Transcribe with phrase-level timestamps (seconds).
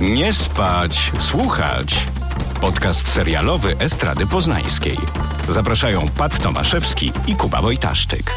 [0.00, 2.06] Nie spać, słuchać.
[2.60, 4.96] Podcast serialowy Estrady Poznańskiej.
[5.48, 8.32] Zapraszają Pat Tomaszewski i Kuba Wojtaszczyk.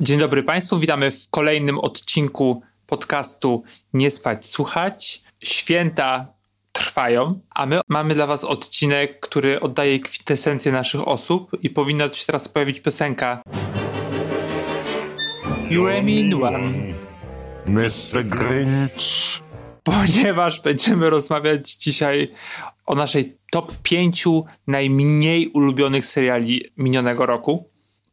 [0.00, 5.22] Dzień dobry Państwu, witamy w kolejnym odcinku podcastu Nie spać, słuchać.
[5.44, 6.26] Święta
[6.72, 12.14] trwają, a my mamy dla Was odcinek, który oddaje kwintesencję naszych osób i powinna tu
[12.14, 13.42] się teraz pojawić piosenka.
[15.70, 16.94] You mean one.
[17.66, 18.24] Mr.
[18.24, 19.43] Grinch.
[19.84, 22.28] Ponieważ będziemy rozmawiać dzisiaj
[22.86, 24.24] o naszej top 5
[24.66, 27.68] najmniej ulubionych seriali minionego roku.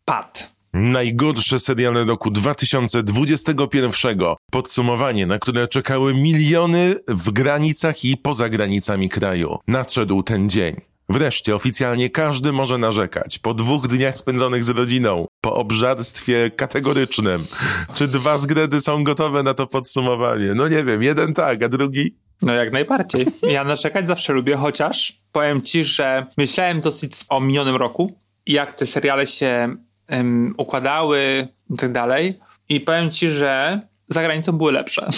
[0.05, 0.51] Pat.
[0.73, 4.19] Najgorsze seriale roku 2021.
[4.51, 9.57] Podsumowanie, na które czekały miliony w granicach i poza granicami kraju.
[9.67, 10.90] Nadszedł ten dzień.
[11.11, 13.39] Wreszcie oficjalnie każdy może narzekać.
[13.39, 17.45] Po dwóch dniach spędzonych z rodziną, po obżarstwie kategorycznym.
[17.93, 20.53] Czy dwa zgredy są gotowe na to podsumowanie?
[20.55, 23.25] No nie wiem, jeden tak, a drugi no jak najbardziej.
[23.49, 28.15] Ja narzekać zawsze lubię, chociaż powiem ci, że myślałem dosyć o minionym roku
[28.47, 29.75] jak te seriale się
[30.09, 32.39] um, układały i tak dalej.
[32.69, 35.09] I powiem ci, że za granicą były lepsze.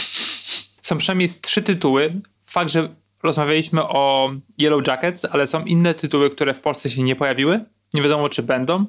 [0.82, 2.14] Są przynajmniej trzy tytuły.
[2.45, 2.89] Fakt, że
[3.24, 7.66] rozmawialiśmy o Yellow Jackets, ale są inne tytuły, które w Polsce się nie pojawiły.
[7.94, 8.86] Nie wiadomo, czy będą.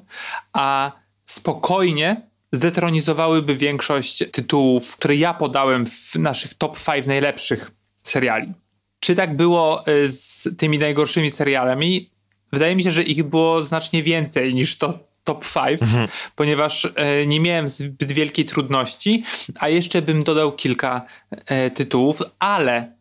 [0.53, 0.91] A
[1.25, 7.71] spokojnie zdetronizowałyby większość tytułów, które ja podałem w naszych top 5 najlepszych
[8.03, 8.53] seriali.
[8.99, 12.09] Czy tak było y, z tymi najgorszymi serialami?
[12.53, 16.07] Wydaje mi się, że ich było znacznie więcej niż to top 5, mhm.
[16.35, 19.23] ponieważ e, nie miałem zbyt wielkiej trudności,
[19.59, 22.94] a jeszcze bym dodał kilka e, tytułów, ale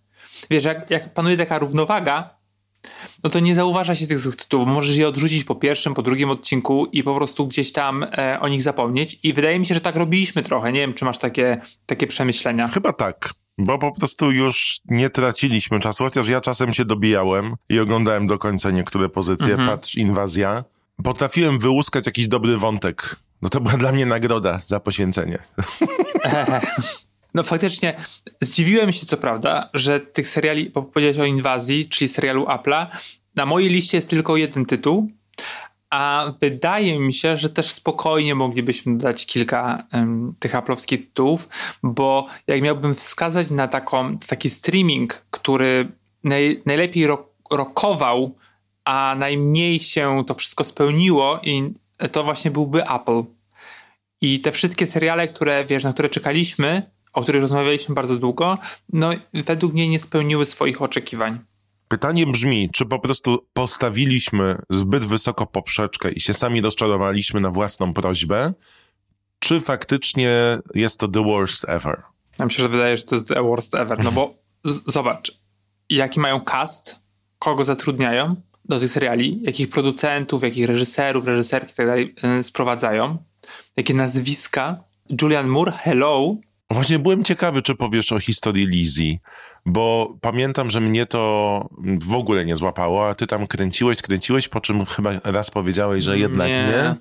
[0.51, 2.31] wiesz, jak, jak panuje taka równowaga,
[3.25, 4.69] no to nie zauważa się tych złych tytułów.
[4.69, 8.49] Możesz je odrzucić po pierwszym, po drugim odcinku i po prostu gdzieś tam e, o
[8.49, 9.19] nich zapomnieć.
[9.23, 10.73] I wydaje mi się, że tak robiliśmy trochę.
[10.73, 12.69] Nie wiem, czy masz takie, takie przemyślenia.
[12.69, 13.35] Chyba tak.
[13.59, 18.39] Bo po prostu już nie traciliśmy czasu, chociaż ja czasem się dobijałem i oglądałem do
[18.39, 19.53] końca niektóre pozycje.
[19.53, 19.69] Mhm.
[19.69, 20.65] Patrz, inwazja
[21.03, 23.17] potrafiłem wyłuskać jakiś dobry wątek.
[23.43, 25.39] No to była dla mnie nagroda za poświęcenie.
[27.35, 27.95] No faktycznie
[28.41, 32.87] zdziwiłem się co prawda, że tych seriali, bo powiedziałeś o inwazji, czyli serialu Apple'a,
[33.37, 35.11] na mojej liście jest tylko jeden tytuł,
[35.91, 41.49] a wydaje mi się, że też spokojnie moglibyśmy dać kilka um, tych aplowskich tytułów,
[41.83, 45.89] bo jak miałbym wskazać na taką, taki streaming, który
[46.25, 48.35] naj, najlepiej ro, rokował
[48.85, 51.73] a najmniej się to wszystko spełniło i
[52.13, 53.23] to właśnie byłby Apple.
[54.21, 56.83] I te wszystkie seriale, które, wiesz, na które czekaliśmy,
[57.15, 58.59] o których rozmawialiśmy bardzo długo,
[58.93, 61.39] no według mnie nie spełniły swoich oczekiwań.
[61.89, 67.95] Pytanie brzmi, czy po prostu postawiliśmy zbyt wysoko poprzeczkę i się sami rozczarowaliśmy na własną
[67.95, 68.53] prośbę,
[69.39, 72.03] czy faktycznie jest to the worst ever?
[72.39, 74.35] Ja myślę, że wydaje, że to jest the worst ever, no bo
[74.87, 75.33] zobacz,
[75.91, 76.97] jaki mają cast,
[77.39, 83.19] kogo zatrudniają, do tych seriali, jakich producentów, jakich reżyserów, reżyserki i tak dalej e, sprowadzają,
[83.77, 84.85] jakie nazwiska.
[85.23, 86.37] Julian Moore, hello.
[86.75, 89.19] Właśnie byłem ciekawy, czy powiesz o historii Lizzie,
[89.67, 91.69] bo pamiętam, że mnie to
[92.01, 96.19] w ogóle nie złapało, a ty tam kręciłeś, kręciłeś, po czym chyba raz powiedziałeś, że
[96.19, 96.55] jednak nie.
[96.55, 96.95] nie.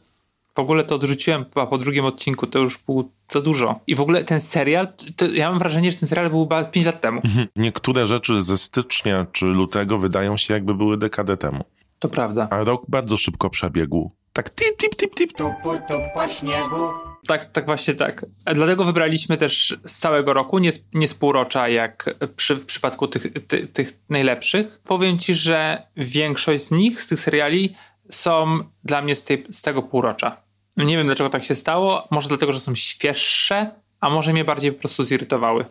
[0.55, 3.79] W ogóle to odrzuciłem chyba po drugim odcinku, to już było za dużo.
[3.87, 6.85] I w ogóle ten serial, to, ja mam wrażenie, że ten serial był chyba 5
[6.85, 7.21] lat temu.
[7.25, 7.47] Mhm.
[7.55, 11.63] Niektóre rzeczy ze stycznia czy lutego wydają się jakby były dekadę temu.
[11.99, 12.47] To prawda.
[12.51, 14.11] A rok bardzo szybko przebiegł.
[14.33, 15.33] Tak tip, tip, tip, tip.
[15.33, 17.12] Tupu, tup po śniegu.
[17.27, 18.25] Tak, tak właśnie tak.
[18.53, 23.07] Dlatego wybraliśmy też z całego roku, nie z, nie z półrocza, jak przy, w przypadku
[23.07, 24.79] tych, ty, tych najlepszych.
[24.83, 27.75] Powiem ci, że większość z nich, z tych seriali,
[28.09, 30.37] są dla mnie z, tej, z tego półrocza.
[30.77, 32.07] Nie wiem dlaczego tak się stało.
[32.11, 35.65] Może dlatego, że są świeższe, a może mnie bardziej po prostu zirytowały.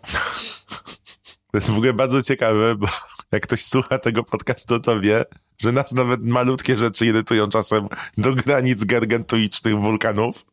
[1.53, 2.87] To jest w ogóle bardzo ciekawe, bo
[3.33, 5.25] jak ktoś słucha tego podcastu, to wie,
[5.61, 7.89] że nas nawet malutkie rzeczy irytują czasem
[8.19, 10.45] do granic gargantuicznych wulkanów,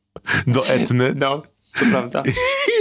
[0.48, 1.14] do Etny.
[1.16, 1.42] No,
[1.80, 2.24] to prawda.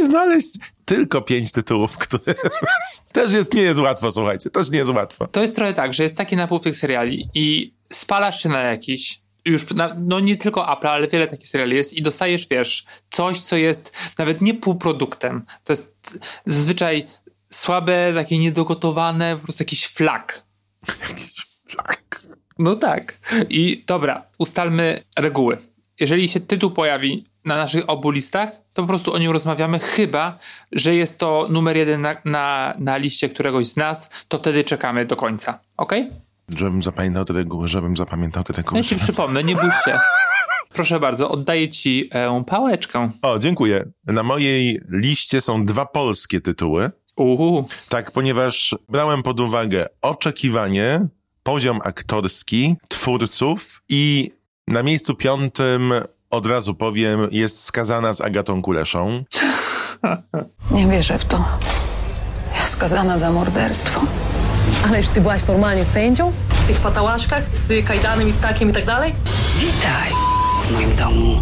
[0.00, 2.34] I znaleźć tylko pięć tytułów, które
[3.12, 5.26] też jest, nie jest łatwo, słuchajcie, też nie jest łatwo.
[5.26, 9.20] To jest trochę tak, że jest taki napływ tych seriali i spalasz się na jakiś,
[9.44, 13.40] już, na, no nie tylko Apple, ale wiele takich seriali jest i dostajesz, wiesz, coś,
[13.40, 15.42] co jest nawet nie półproduktem.
[15.64, 17.06] To jest zazwyczaj
[17.50, 20.42] słabe, takie niedogotowane, po prostu jakiś flak.
[21.08, 21.32] Jakiś
[21.68, 22.22] flak.
[22.58, 23.18] No tak.
[23.50, 25.58] I dobra, ustalmy reguły.
[26.00, 30.38] Jeżeli się tytuł pojawi na naszych obu listach, to po prostu o nim rozmawiamy, chyba,
[30.72, 35.06] że jest to numer jeden na, na, na liście któregoś z nas, to wtedy czekamy
[35.06, 35.60] do końca.
[35.76, 35.92] Ok?
[36.48, 38.76] Żebym zapamiętał te reguły, żebym zapamiętał te reguły.
[38.76, 39.98] Ja ci przypomnę, nie bój się.
[40.72, 43.10] Proszę bardzo, oddaję ci e, pałeczkę.
[43.22, 43.84] O, dziękuję.
[44.06, 46.90] Na mojej liście są dwa polskie tytuły.
[47.16, 47.68] Uhu.
[47.88, 51.06] Tak, ponieważ brałem pod uwagę oczekiwanie,
[51.42, 54.30] poziom aktorski, twórców i
[54.66, 55.92] na miejscu piątym
[56.30, 59.24] od razu powiem, jest skazana z Agatą Kuleszą.
[60.70, 61.44] Nie wierzę w to.
[62.66, 64.00] Skazana za morderstwo.
[64.86, 66.32] Ależ ty byłaś normalnie sędzią?
[66.50, 69.14] W tych fatałaszkach z kajdanem i ptakiem i tak dalej?
[69.60, 70.12] Witaj
[70.68, 71.40] w moim domu.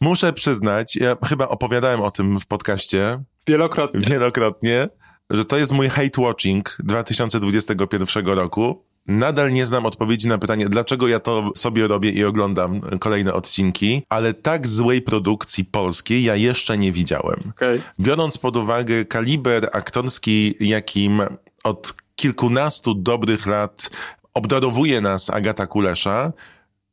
[0.00, 4.00] Muszę przyznać, ja chyba opowiadałem o tym w podcaście Wielokrotnie.
[4.00, 4.88] wielokrotnie,
[5.30, 8.84] że to jest mój hate watching 2021 roku.
[9.08, 14.02] Nadal nie znam odpowiedzi na pytanie, dlaczego ja to sobie robię i oglądam kolejne odcinki,
[14.08, 17.40] ale tak złej produkcji polskiej ja jeszcze nie widziałem.
[17.50, 17.80] Okej.
[18.00, 21.22] Biorąc pod uwagę kaliber aktorski, jakim
[21.64, 23.90] od kilkunastu dobrych lat
[24.34, 26.32] obdarowuje nas Agata Kulesza,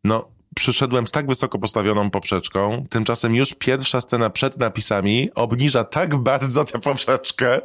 [0.04, 6.16] no przyszedłem z tak wysoko postawioną poprzeczką, tymczasem już pierwsza scena przed napisami obniża tak
[6.16, 7.62] bardzo tę poprzeczkę,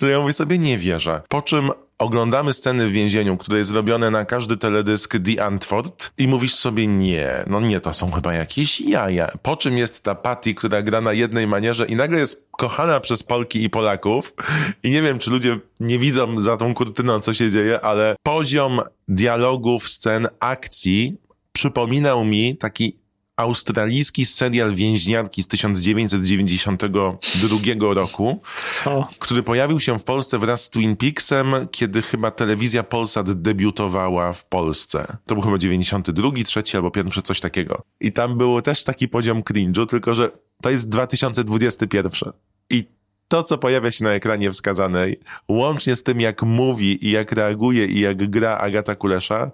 [0.00, 1.22] że ja mówię sobie, nie wierzę.
[1.28, 6.28] Po czym oglądamy sceny w więzieniu, które jest robione na każdy teledysk The Antwoord i
[6.28, 9.28] mówisz sobie, nie, no nie, to są chyba jakieś jaja.
[9.42, 13.22] Po czym jest ta Patty, która gra na jednej manierze i nagle jest kochana przez
[13.22, 14.34] Polki i Polaków
[14.82, 18.80] i nie wiem, czy ludzie nie widzą za tą kurtyną, co się dzieje, ale poziom
[19.08, 21.16] dialogów, scen, akcji
[21.52, 23.03] przypominał mi taki
[23.36, 28.42] australijski serial więźniarki z 1992 roku,
[28.84, 29.08] Co?
[29.18, 34.46] który pojawił się w Polsce wraz z Twin Peaksem, kiedy chyba telewizja Polsat debiutowała w
[34.46, 35.16] Polsce.
[35.26, 37.82] To był chyba 92, trzeci albo pierwszy, coś takiego.
[38.00, 40.30] I tam był też taki poziom cringe'u, tylko że
[40.62, 42.32] to jest 2021.
[42.70, 42.84] I
[43.28, 47.86] to, co pojawia się na ekranie wskazanej, łącznie z tym, jak mówi i jak reaguje
[47.86, 49.50] i jak gra Agata Kulesza,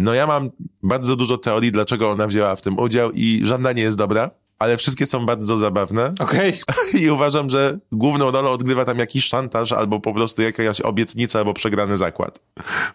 [0.00, 0.50] no ja mam
[0.82, 4.76] bardzo dużo teorii, dlaczego ona wzięła w tym udział i żadna nie jest dobra, ale
[4.76, 6.14] wszystkie są bardzo zabawne.
[6.18, 6.52] Okej.
[7.02, 11.54] I uważam, że główną rolę odgrywa tam jakiś szantaż, albo po prostu jakaś obietnica, albo
[11.54, 12.40] przegrany zakład.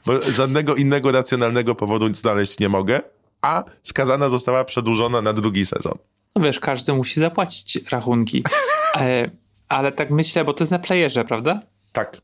[0.05, 3.01] Bo żadnego innego racjonalnego powodu znaleźć nie mogę,
[3.41, 5.97] a skazana została przedłużona na drugi sezon.
[6.35, 8.43] No wiesz, każdy musi zapłacić rachunki.
[8.95, 9.29] E,
[9.69, 11.61] ale tak myślę, bo to jest na playerze, prawda?
[11.91, 12.21] Tak.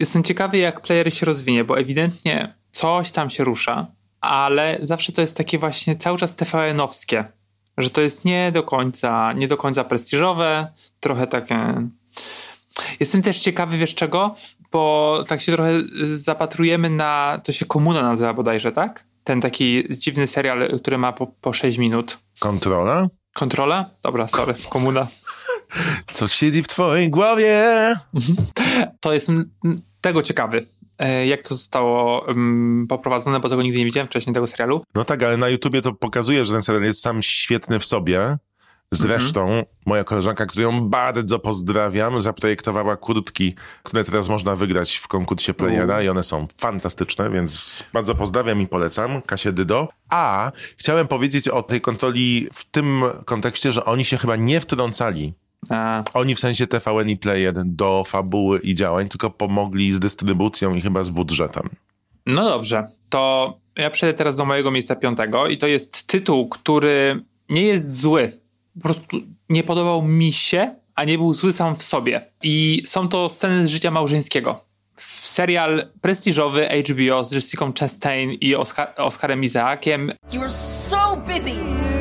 [0.00, 3.86] Jestem ciekawy, jak player się rozwinie, bo ewidentnie coś tam się rusza,
[4.20, 7.24] ale zawsze to jest takie właśnie cały czas TVN-owskie,
[7.78, 11.74] że to jest nie do końca, nie do końca prestiżowe, trochę takie...
[13.00, 14.34] Jestem też ciekawy, wiesz czego?
[14.72, 15.72] Bo tak się trochę
[16.14, 19.04] zapatrujemy na, to się Komuna nazywa bodajże, tak?
[19.24, 22.18] Ten taki dziwny serial, który ma po, po 6 minut.
[22.38, 23.08] Kontrola?
[23.34, 23.90] Kontrola?
[24.02, 25.06] Dobra, sorry, Komuna.
[26.12, 27.64] Co siedzi w twojej głowie?
[29.00, 29.50] To jestem
[30.00, 30.66] tego ciekawy,
[31.26, 34.84] jak to zostało um, poprowadzone, bo tego nigdy nie widziałem wcześniej, tego serialu.
[34.94, 38.38] No tak, ale na YouTubie to pokazuje, że ten serial jest sam świetny w sobie.
[38.92, 46.02] Zresztą moja koleżanka, którą bardzo pozdrawiam, zaprojektowała kurtki, które teraz można wygrać w konkursie Playera
[46.02, 49.22] i one są fantastyczne, więc bardzo pozdrawiam i polecam.
[49.22, 49.88] Kasię Dydo.
[50.10, 55.32] A chciałem powiedzieć o tej kontroli w tym kontekście, że oni się chyba nie wtrącali
[55.70, 60.74] A, oni w sensie TVN i Player do fabuły i działań, tylko pomogli z dystrybucją
[60.74, 61.68] i chyba z budżetem.
[62.26, 67.24] no dobrze, to ja przejdę teraz do mojego miejsca piątego i to jest tytuł, który
[67.50, 68.32] nie jest zły.
[68.74, 72.20] Po prostu nie podobał mi się, a nie był zły sam w sobie.
[72.42, 74.64] I są to sceny z życia małżeńskiego.
[75.22, 81.97] Serial prestiżowy HBO z Jessica Chastain i Oscar, Oscarem Isaakiem You were so busy.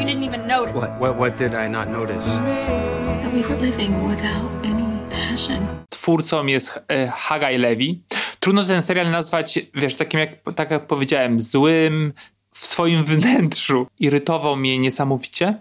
[0.00, 0.74] You didn't even notice.
[0.74, 2.24] What, what, what did I not notice?
[2.24, 5.66] that we were living without any passion.
[5.88, 8.02] twórcą jest e, Haggai Levi.
[8.38, 12.12] Trudno ten serial nazwać, wiesz, takim jak, tak jak powiedziałem, złym
[12.54, 13.86] w swoim wnętrzu.
[13.98, 15.54] Irytował mnie niesamowicie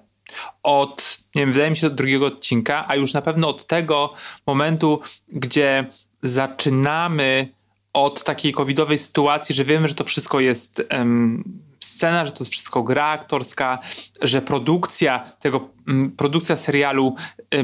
[0.64, 4.14] od, nie wiem, wydaje mi się od drugiego odcinka, a już na pewno od tego
[4.48, 5.86] momentu, gdzie
[6.24, 7.48] zaczynamy
[7.94, 11.44] od takiej covidowej sytuacji, że wiemy, że to wszystko jest em,
[11.80, 13.80] scena, że to jest wszystko gra aktorska,
[14.22, 17.16] że produkcja tego, mm, produkcja serialu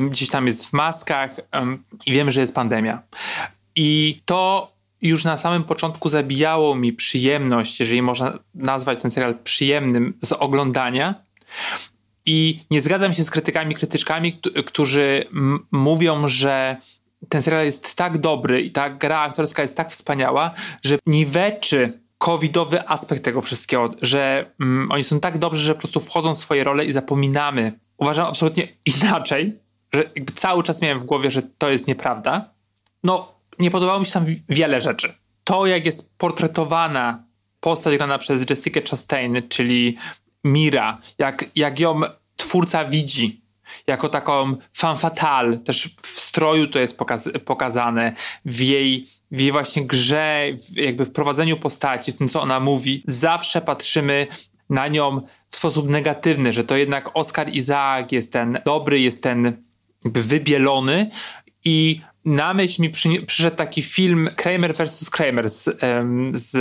[0.10, 1.40] gdzieś tam jest w maskach
[2.06, 3.02] i wiemy, że jest pandemia.
[3.76, 10.14] I to już na samym początku zabijało mi przyjemność, jeżeli można nazwać ten serial przyjemnym
[10.22, 11.16] z oglądania.
[12.26, 15.24] I nie zgadzam się z krytykami, krytyczkami, któ- którzy
[15.72, 16.78] mówią, że
[17.30, 20.52] ten serial jest tak dobry i ta gra aktorska jest tak wspaniała,
[20.84, 26.00] że niweczy covidowy aspekt tego wszystkiego, że mm, oni są tak dobrzy, że po prostu
[26.00, 27.80] wchodzą w swoje role i zapominamy.
[27.98, 29.60] Uważam absolutnie inaczej,
[29.94, 30.04] że
[30.36, 32.50] cały czas miałem w głowie, że to jest nieprawda.
[33.04, 35.14] No, nie podobało mi się tam wi- wiele rzeczy.
[35.44, 37.24] To, jak jest portretowana
[37.60, 39.98] postać grana przez Jessica Chastain, czyli
[40.44, 42.02] Mira, jak, jak ją
[42.36, 43.42] twórca widzi
[43.88, 48.14] jako taką fan fatale, też w stroju to jest pokaz- pokazane,
[48.46, 53.04] w jej, w jej właśnie grze, jakby w prowadzeniu postaci, w tym co ona mówi.
[53.08, 54.28] Zawsze patrzymy
[54.70, 59.64] na nią w sposób negatywny, że to jednak Oscar Isaac jest ten dobry, jest ten
[60.04, 61.10] jakby wybielony
[61.66, 65.10] i na myśl mi przy, przyszedł taki film Kramer vs.
[65.10, 66.56] Kramer z, em, z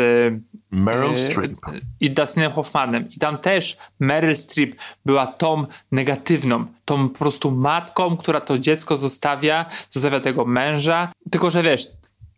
[0.71, 1.52] Meryl e, Streep.
[2.00, 3.09] i Dustinem Hoffmanem.
[3.11, 4.75] I tam też Meryl Streep
[5.06, 11.12] była tą negatywną, tą po prostu matką, która to dziecko zostawia, zostawia tego męża.
[11.30, 11.87] Tylko, że wiesz,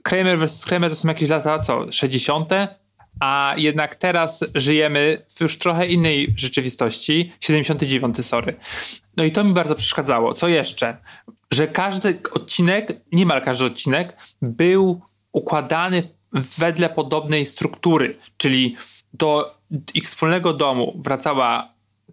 [0.07, 0.65] Kramer vs.
[0.65, 2.53] Kramer to są jakieś lata, co, 60.,
[3.21, 7.33] a jednak teraz żyjemy w już trochę innej rzeczywistości.
[7.41, 8.57] 79, sorry.
[9.17, 10.35] No i to mi bardzo przeszkadzało.
[10.35, 10.97] Co jeszcze?
[11.51, 15.01] Że każdy odcinek, niemal każdy odcinek, był
[15.33, 18.77] układany wedle podobnej struktury, czyli
[19.13, 19.59] do
[19.95, 21.69] ich wspólnego domu wracała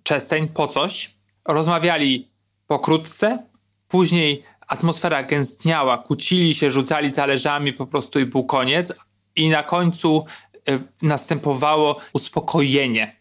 [0.10, 1.14] Chastain po coś,
[1.48, 2.28] rozmawiali
[2.68, 3.44] pokrótce,
[3.88, 8.94] później atmosfera gęstniała, kłócili się, rzucali talerzami po prostu i był koniec
[9.36, 10.26] i na końcu
[10.70, 13.16] y, następowało uspokojenie.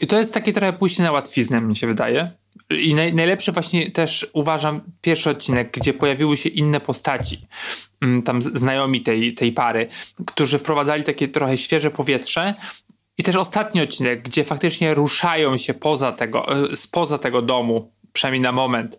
[0.00, 2.30] I to jest takie trochę pójście na łatwiznę, mi się wydaje.
[2.70, 7.38] I naj, najlepszy właśnie też uważam pierwszy odcinek, gdzie pojawiły się inne postaci,
[8.00, 9.88] mm, tam znajomi tej, tej pary,
[10.26, 12.54] którzy wprowadzali takie trochę świeże powietrze.
[13.18, 18.40] I też ostatni odcinek, gdzie faktycznie ruszają się poza tego, e, spoza tego domu, przynajmniej
[18.40, 18.98] na moment.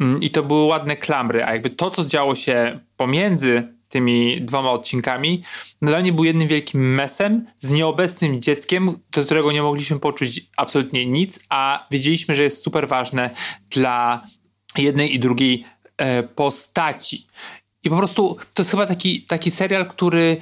[0.00, 4.70] Mm, I to były ładne klamry, a jakby to, co działo się pomiędzy tymi dwoma
[4.70, 5.42] odcinkami,
[5.82, 10.46] no dla mnie był jednym wielkim mesem z nieobecnym dzieckiem, do którego nie mogliśmy poczuć
[10.56, 13.30] absolutnie nic, a wiedzieliśmy, że jest super ważne
[13.70, 14.26] dla
[14.78, 15.64] jednej i drugiej
[15.96, 17.26] e, postaci.
[17.84, 20.36] I po prostu to jest chyba taki, taki serial, który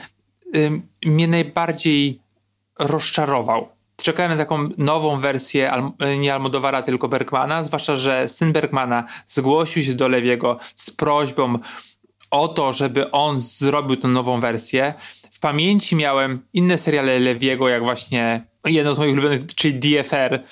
[0.56, 2.20] ym, mnie najbardziej
[2.78, 3.75] rozczarował.
[4.06, 9.82] Czekałem na taką nową wersję Al- nie Almodovara, tylko Bergmana, zwłaszcza, że syn Bergmana zgłosił
[9.82, 11.58] się do Lewiego z prośbą
[12.30, 14.94] o to, żeby on zrobił tę nową wersję.
[15.30, 20.42] W pamięci miałem inne seriale Lewiego, jak właśnie jedno z moich ulubionych, czyli DFR,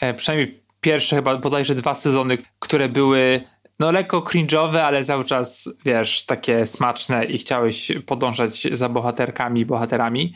[0.00, 3.40] e, przynajmniej pierwsze chyba bodajże dwa sezony, które były
[3.80, 10.34] no lekko cringe'owe, ale cały czas, wiesz, takie smaczne i chciałeś podążać za bohaterkami bohaterami.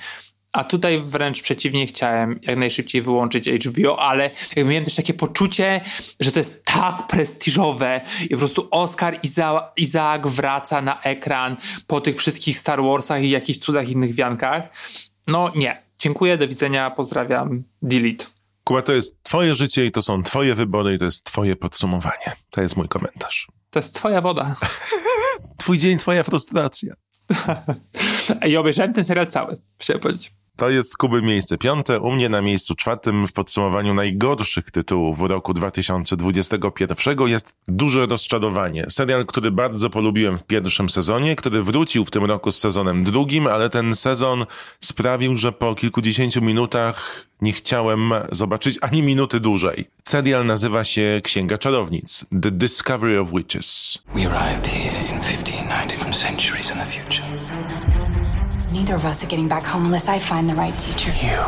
[0.55, 5.81] A tutaj wręcz przeciwnie, chciałem jak najszybciej wyłączyć HBO, ale miałem też takie poczucie,
[6.21, 11.57] że to jest tak prestiżowe i po prostu Oscar Iza- Isaac wraca na ekran
[11.87, 14.63] po tych wszystkich Star Warsach i jakichś cudach innych wiankach.
[15.27, 15.83] No nie.
[15.99, 18.27] Dziękuję, do widzenia, pozdrawiam, delete.
[18.65, 22.33] Kuba, to jest twoje życie i to są twoje wybory i to jest twoje podsumowanie.
[22.51, 23.49] To jest mój komentarz.
[23.71, 24.57] To jest twoja woda.
[25.59, 26.95] Twój dzień, twoja frustracja.
[28.49, 30.33] I obejrzałem ten serial cały, chciałem powiedzieć.
[30.57, 35.23] To jest Kuby miejsce piąte, u mnie na miejscu czwartym w podsumowaniu najgorszych tytułów w
[35.23, 38.87] roku 2021 jest Duże Rozczarowanie.
[38.91, 43.47] Serial, który bardzo polubiłem w pierwszym sezonie, który wrócił w tym roku z sezonem drugim,
[43.47, 44.47] ale ten sezon
[44.81, 49.85] sprawił, że po kilkudziesięciu minutach nie chciałem zobaczyć ani minuty dłużej.
[50.05, 53.99] Serial nazywa się Księga Czarownic, The Discovery of Witches.
[54.15, 57.25] We arrived here in 1590 from centuries in the future.
[58.75, 61.13] Neither of us are getting back home unless I find the right teacher.
[61.27, 61.41] You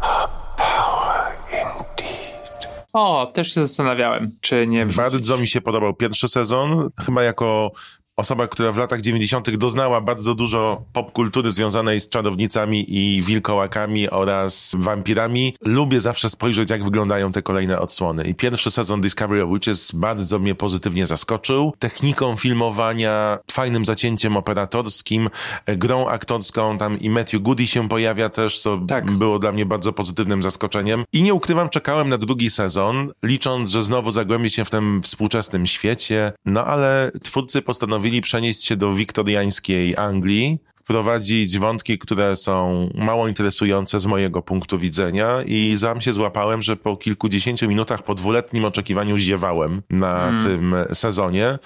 [0.00, 2.66] are power indeed.
[2.92, 4.96] O, też się zastanawiałem, czy nie wrzucić.
[5.12, 7.70] Bardzo mi się podobał pierwszy sezon, chyba jako
[8.16, 9.56] osoba, która w latach 90.
[9.56, 15.54] doznała bardzo dużo popkultury związanej z czarownicami i wilkołakami oraz wampirami.
[15.64, 18.24] Lubię zawsze spojrzeć, jak wyglądają te kolejne odsłony.
[18.24, 21.72] I pierwszy sezon Discovery of Witches bardzo mnie pozytywnie zaskoczył.
[21.78, 25.30] Techniką filmowania, fajnym zacięciem operatorskim,
[25.66, 29.10] grą aktorską, tam i Matthew Goody się pojawia też, co Tak.
[29.10, 31.04] było dla mnie bardzo pozytywnym zaskoczeniem.
[31.12, 35.66] I nie ukrywam, czekałem na drugi sezon, licząc, że znowu zagłębię się w tym współczesnym
[35.66, 36.32] świecie.
[36.44, 44.00] No ale twórcy postanowili przenieść się do wiktoriańskiej Anglii, wprowadzić wątki, które są mało interesujące
[44.00, 49.18] z mojego punktu widzenia i sam się złapałem, że po kilkudziesięciu minutach po dwuletnim oczekiwaniu
[49.18, 51.58] ziewałem na tym sezonie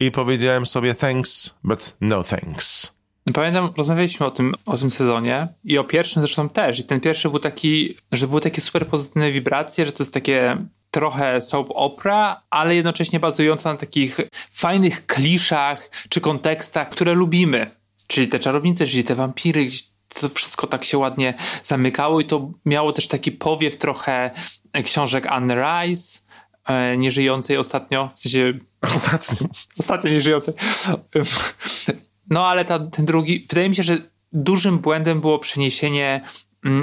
[0.00, 2.92] i powiedziałem sobie thanks, but no thanks.
[3.34, 6.78] Pamiętam, rozmawialiśmy o tym, o tym sezonie i o pierwszym zresztą też.
[6.78, 10.56] I ten pierwszy był taki, że były takie super pozytywne wibracje, że to jest takie
[10.92, 14.20] trochę soap opera, ale jednocześnie bazująca na takich
[14.50, 17.70] fajnych kliszach czy kontekstach, które lubimy.
[18.06, 19.68] Czyli te czarownice, czyli te wampiry,
[20.20, 24.30] to wszystko tak się ładnie zamykało i to miało też taki powiew trochę
[24.84, 26.20] książek Anne Rice,
[26.68, 28.52] e, nieżyjącej ostatnio, w sensie
[28.96, 29.48] Ostatnio.
[29.78, 30.54] ostatnio nieżyjącej.
[32.30, 33.98] No ale ta, ten drugi, wydaje mi się, że
[34.32, 36.20] dużym błędem było przeniesienie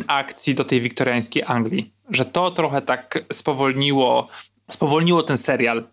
[0.08, 1.94] akcji do tej wiktoriańskiej Anglii.
[2.10, 4.28] Że to trochę tak spowolniło,
[4.72, 5.88] spowolniło ten serial.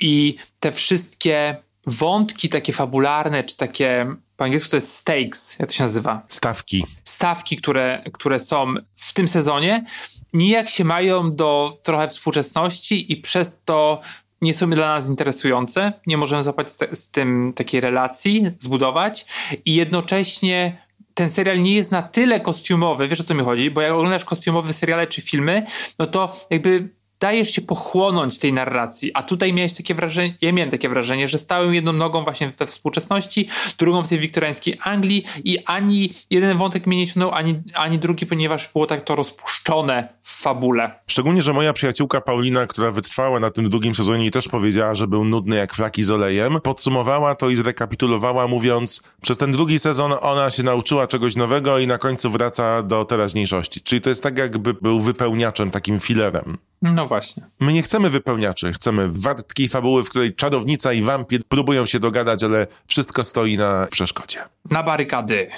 [0.00, 1.56] I te wszystkie
[1.86, 6.22] wątki takie fabularne, czy takie, po angielsku to jest stakes, jak to się nazywa?
[6.28, 6.86] Stawki.
[7.04, 9.84] Stawki, które, które są w tym sezonie,
[10.32, 14.00] nijak się mają do trochę współczesności i przez to
[14.42, 15.92] nie są dla nas interesujące.
[16.06, 19.26] Nie możemy zapać z, z tym takiej relacji, zbudować
[19.64, 20.87] i jednocześnie
[21.18, 24.24] ten serial nie jest na tyle kostiumowy, wiesz o co mi chodzi, bo jak oglądasz
[24.24, 25.66] kostiumowe seriale czy filmy,
[25.98, 26.88] no to jakby
[27.20, 31.38] dajesz się pochłonąć tej narracji, a tutaj miałeś takie wrażenie, ja miałem takie wrażenie, że
[31.38, 33.48] stałem jedną nogą właśnie we współczesności,
[33.78, 38.26] drugą w tej wiktoriańskiej Anglii i ani jeden wątek mnie nie ciągnął, ani, ani drugi,
[38.26, 40.90] ponieważ było tak to rozpuszczone w fabule.
[41.06, 45.06] Szczególnie, że moja przyjaciółka Paulina, która wytrwała na tym drugim sezonie i też powiedziała, że
[45.06, 50.14] był nudny jak flaki z olejem, podsumowała to i zrekapitulowała mówiąc, przez ten drugi sezon
[50.20, 53.80] ona się nauczyła czegoś nowego i na końcu wraca do teraźniejszości.
[53.80, 56.58] Czyli to jest tak jakby był wypełniaczem, takim filerem.
[56.82, 57.42] No właśnie.
[57.60, 62.44] My nie chcemy wypełniaczy, chcemy wartkiej fabuły, w której czarownica i wampir próbują się dogadać,
[62.44, 64.38] ale wszystko stoi na przeszkodzie.
[64.70, 65.48] Na barykady.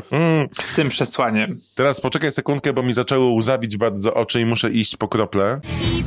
[0.62, 1.58] Z tym przesłaniem.
[1.74, 5.60] Teraz poczekaj sekundkę, bo mi zaczęło łzawić bardzo oczy i muszę iść po krople.
[5.82, 6.04] I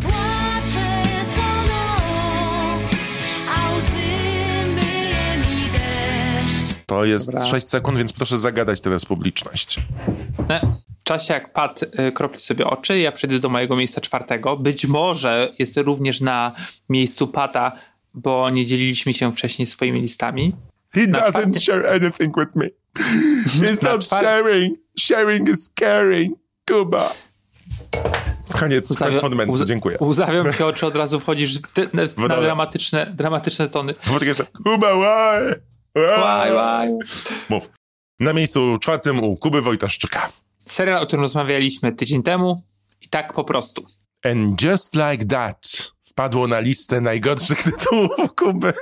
[6.90, 7.46] To jest Dobra.
[7.46, 9.80] 6 sekund, więc proszę zagadać teraz publiczność.
[10.50, 10.60] No,
[11.00, 14.58] w czasie jak Pat y, kropli sobie oczy, ja przejdę do mojego miejsca czwartego.
[14.58, 16.52] Być może jest również na
[16.90, 17.72] miejscu Pata,
[18.14, 20.56] bo nie dzieliliśmy się wcześniej swoimi listami.
[20.94, 22.70] He Na czwartym- share anything with me.
[23.46, 24.78] He's Na czwar- sharing.
[25.00, 26.38] Sharing is caring.
[26.68, 27.14] Kuba.
[28.50, 29.98] Koniec Łzawia- fundamentu, dziękuję.
[30.02, 32.42] Łzawią ci oczy, od razu wchodzisz w te, na Woda.
[32.42, 33.94] dramatyczne, dramatyczne tony.
[34.64, 35.62] Kuba, why?
[35.98, 36.90] Łaj, łaj.
[37.50, 37.70] Mów.
[38.20, 40.30] Na miejscu czwartym u Kuby Wojtaszczyka.
[40.66, 42.62] Serial, o którym rozmawialiśmy tydzień temu
[43.02, 43.86] i tak po prostu.
[44.24, 48.74] And just like that wpadło na listę najgorszych tytułów Kuby.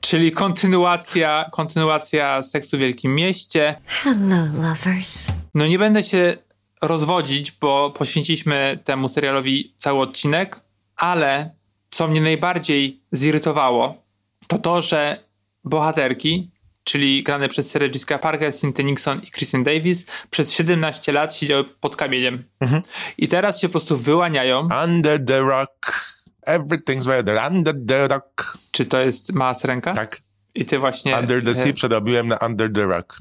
[0.00, 3.80] Czyli kontynuacja, kontynuacja Seksu w Wielkim Mieście.
[3.86, 5.28] Hello, lovers.
[5.54, 6.36] No nie będę się
[6.82, 10.60] rozwodzić, bo poświęciliśmy temu serialowi cały odcinek,
[10.96, 11.50] ale
[11.90, 14.02] co mnie najbardziej zirytowało,
[14.46, 15.27] to to, że
[15.64, 16.50] bohaterki,
[16.84, 21.64] czyli grane przez Sarah Jessica Parker, Cynthia Nixon i Kristen Davis, przez 17 lat siedziały
[21.64, 22.44] pod kamieniem.
[23.18, 24.68] I teraz się po prostu wyłaniają.
[24.84, 26.08] Under the rock.
[26.46, 27.52] Everything's better.
[27.52, 28.58] Under the rock.
[28.70, 29.94] Czy to jest mała ręka?
[29.94, 30.20] Tak.
[30.54, 31.16] I ty właśnie...
[31.16, 33.18] Under the e, sea przerobiłem na Under the rock.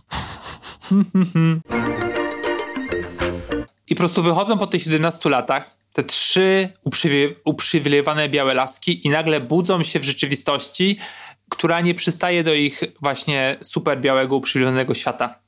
[3.89, 9.09] I po prostu wychodzą po tych 17 latach te trzy uprzywi- uprzywilejowane białe laski i
[9.09, 10.99] nagle budzą się w rzeczywistości,
[11.49, 15.39] która nie przystaje do ich właśnie super białego, uprzywilejowanego świata.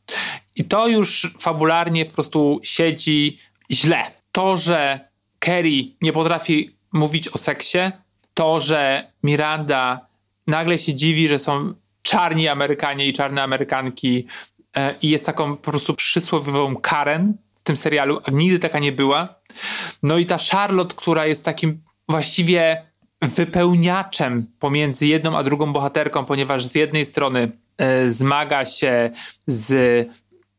[0.55, 3.38] I to już fabularnie po prostu siedzi
[3.71, 4.12] źle.
[4.31, 4.99] To, że
[5.39, 7.77] Kerry nie potrafi mówić o seksie,
[8.33, 10.07] to, że Miranda
[10.47, 14.27] nagle się dziwi, że są czarni Amerykanie i czarne Amerykanki
[14.77, 18.91] e, i jest taką po prostu przysłowiową Karen w tym serialu, a nigdy taka nie
[18.91, 19.35] była.
[20.03, 22.88] No i ta Charlotte, która jest takim właściwie
[23.21, 29.10] wypełniaczem pomiędzy jedną a drugą bohaterką, ponieważ z jednej strony e, zmaga się
[29.47, 30.08] z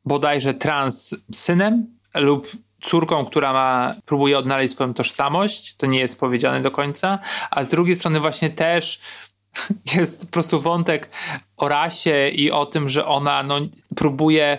[0.05, 6.61] bodajże trans synem lub córką, która ma, próbuje odnaleźć swoją tożsamość, to nie jest powiedziane
[6.63, 7.19] do końca,
[7.51, 9.01] a z drugiej strony właśnie też
[9.97, 11.11] jest po prostu wątek
[11.57, 13.61] o rasie i o tym, że ona no,
[13.97, 14.59] próbuje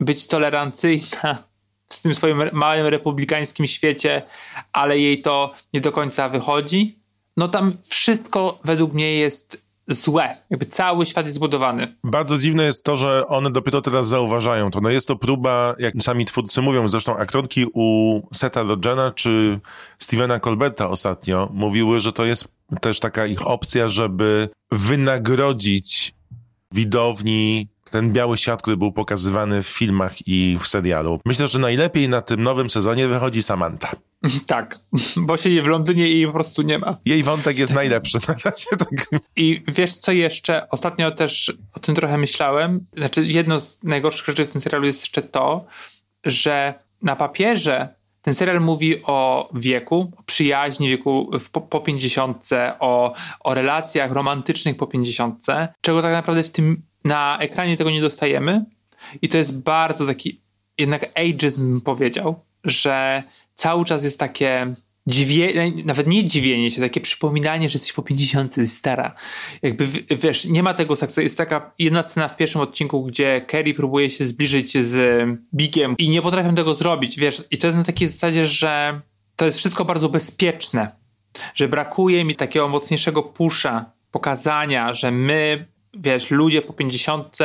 [0.00, 1.44] być tolerancyjna
[1.88, 4.22] w tym swoim małym republikańskim świecie,
[4.72, 6.99] ale jej to nie do końca wychodzi.
[7.40, 10.36] No tam wszystko według mnie jest złe.
[10.50, 11.96] Jakby cały świat jest zbudowany.
[12.04, 14.80] Bardzo dziwne jest to, że one dopiero teraz zauważają to.
[14.80, 19.60] No jest to próba, jak sami twórcy mówią, zresztą aktorki u Seta Rogena czy
[19.98, 22.48] Stevena Colberta ostatnio mówiły, że to jest
[22.80, 26.14] też taka ich opcja, żeby wynagrodzić
[26.72, 31.20] widowni ten biały świat, który był pokazywany w filmach i w serialu.
[31.24, 33.96] Myślę, że najlepiej na tym nowym sezonie wychodzi Samantha.
[34.46, 34.78] Tak,
[35.26, 36.96] bo siedzi w Londynie i jej po prostu nie ma.
[37.04, 38.66] Jej wątek jest najlepszy na razie.
[38.78, 39.22] Tak.
[39.36, 40.68] I wiesz co jeszcze?
[40.68, 42.86] Ostatnio też o tym trochę myślałem.
[42.96, 45.64] Znaczy, jedno z najgorszych rzeczy w tym serialu jest jeszcze to,
[46.24, 52.48] że na papierze ten serial mówi o wieku, o przyjaźni wieku po, po 50,
[52.80, 55.46] o, o relacjach romantycznych po 50,
[55.80, 58.64] czego tak naprawdę w tym na ekranie tego nie dostajemy.
[59.22, 60.40] I to jest bardzo taki
[60.78, 63.22] jednak ageism powiedział, że
[63.54, 64.74] cały czas jest takie
[65.06, 69.14] dziwienie, nawet nie dziwienie się, takie przypominanie, że jesteś po 50, jesteś stara.
[69.62, 71.20] Jakby, wiesz, nie ma tego seksu.
[71.20, 76.08] Jest taka jedna scena w pierwszym odcinku, gdzie Kerry próbuje się zbliżyć z Bigiem i
[76.08, 77.44] nie potrafią tego zrobić, wiesz.
[77.50, 79.00] I to jest na takiej zasadzie, że
[79.36, 81.00] to jest wszystko bardzo bezpieczne.
[81.54, 87.38] że brakuje mi takiego mocniejszego pusza, pokazania, że my, wiesz, ludzie po 50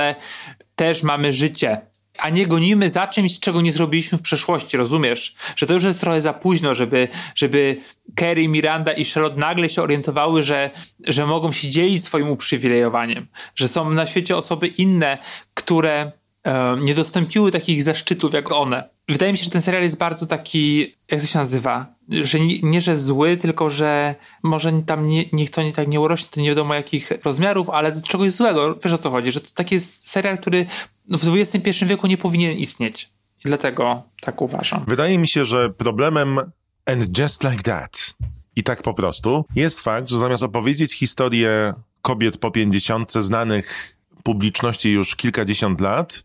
[0.75, 1.81] też mamy życie,
[2.19, 5.35] a nie gonimy za czymś, czego nie zrobiliśmy w przeszłości, rozumiesz?
[5.55, 7.77] Że to już jest trochę za późno, żeby, żeby
[8.15, 10.69] Kerry, Miranda i Charlotte nagle się orientowały, że,
[11.07, 15.17] że mogą się dzielić swoim uprzywilejowaniem, że są na świecie osoby inne,
[15.53, 16.11] które
[16.43, 18.89] e, nie dostąpiły takich zaszczytów jak one.
[19.09, 21.94] Wydaje mi się, że ten serial jest bardzo taki, jak to się nazywa?
[22.09, 25.99] Że nie, nie że zły, tylko że może tam nie, niech to nie tak nie
[25.99, 28.75] urośnie, to nie wiadomo jakich rozmiarów, ale do czegoś złego.
[28.83, 29.31] Wiesz o co chodzi?
[29.31, 30.65] Że to taki jest serial, który
[31.09, 33.09] w XXI wieku nie powinien istnieć.
[33.45, 34.83] I dlatego tak uważam.
[34.87, 36.39] Wydaje mi się, że problemem
[36.85, 38.15] and just like that
[38.55, 44.91] i tak po prostu jest fakt, że zamiast opowiedzieć historię kobiet po 50 znanych publiczności
[44.91, 46.23] już kilkadziesiąt lat,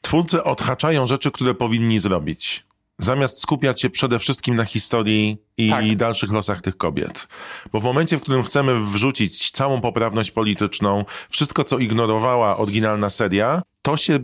[0.00, 2.66] twórcy odhaczają rzeczy, które powinni zrobić.
[3.00, 5.96] Zamiast skupiać się przede wszystkim na historii i Tak.
[5.96, 7.28] dalszych losach tych kobiet.
[7.72, 13.62] Bo w momencie, w którym chcemy wrzucić całą poprawność polityczną, wszystko, co ignorowała oryginalna seria,
[13.82, 14.18] to się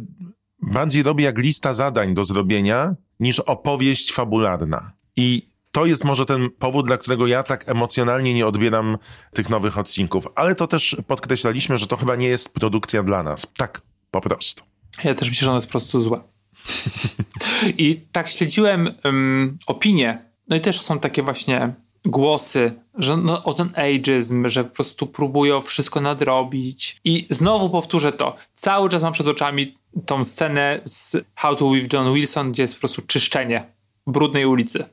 [0.62, 4.93] bardziej robi jak lista zadań do zrobienia, niż opowieść fabularna.
[5.17, 8.99] I to jest może ten powód, dla którego ja tak emocjonalnie nie odbieram
[9.35, 10.29] tych nowych odcinków.
[10.35, 13.47] Ale to też podkreślaliśmy, że to chyba nie jest produkcja dla nas.
[13.57, 14.65] Tak, po prostu.
[15.05, 16.25] Ja też myślę, że ona jest po prostu zła.
[17.79, 21.73] I tak śledziłem um, opinie, no i też są takie właśnie
[22.05, 27.01] głosy, że no, o ten ageism, że po prostu próbują wszystko nadrobić.
[27.05, 28.37] I znowu powtórzę to.
[28.55, 29.75] Cały czas mam przed oczami
[30.07, 33.66] tą scenę z How to with John Wilson, gdzie jest po prostu czyszczenie
[34.07, 34.85] brudnej ulicy.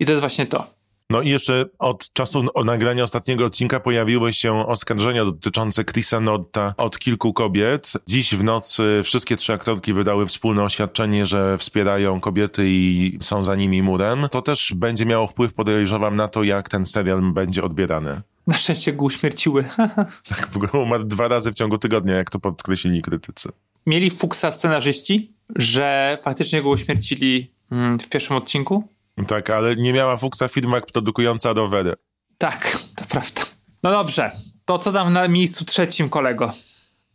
[0.00, 0.81] I to jest właśnie to.
[1.12, 6.98] No i jeszcze od czasu nagrania ostatniego odcinka pojawiły się oskarżenia dotyczące Chrisa Notta od
[6.98, 7.92] kilku kobiet.
[8.06, 13.54] Dziś w nocy wszystkie trzy aktorki wydały wspólne oświadczenie, że wspierają kobiety i są za
[13.56, 14.26] nimi murem.
[14.30, 18.20] To też będzie miało wpływ, podejrzewam, na to, jak ten serial będzie odbierany.
[18.46, 19.64] Na szczęście go uśmierciły.
[20.28, 23.48] Tak, w ogóle umarł dwa razy w ciągu tygodnia, jak to podkreślili krytycy.
[23.86, 28.88] Mieli fuksa scenarzyści, że faktycznie go uśmiercili mm, w pierwszym odcinku.
[29.26, 31.94] Tak, ale nie miała fuksa firma produkująca rowery.
[32.38, 33.42] Tak, to prawda.
[33.82, 34.30] No dobrze,
[34.64, 36.52] to co tam na miejscu trzecim, kolego?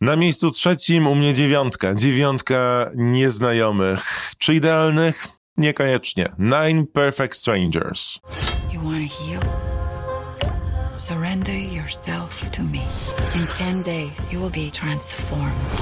[0.01, 1.95] Na miejscu trzecim u mnie dziewiątka.
[1.95, 4.31] Dziewiątka nieznajomych.
[4.37, 5.27] Czy idealnych?
[5.57, 6.35] Niekoniecznie.
[6.39, 8.19] Nine Perfect Strangers.
[8.73, 9.41] You want to heal?
[10.95, 12.81] Surrender yourself to me.
[13.35, 15.81] In 10 days, you will be transformed.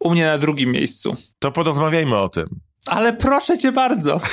[0.00, 1.16] U mnie na drugim miejscu.
[1.38, 2.60] To porozmawiajmy o tym.
[2.86, 4.20] Ale proszę cię bardzo.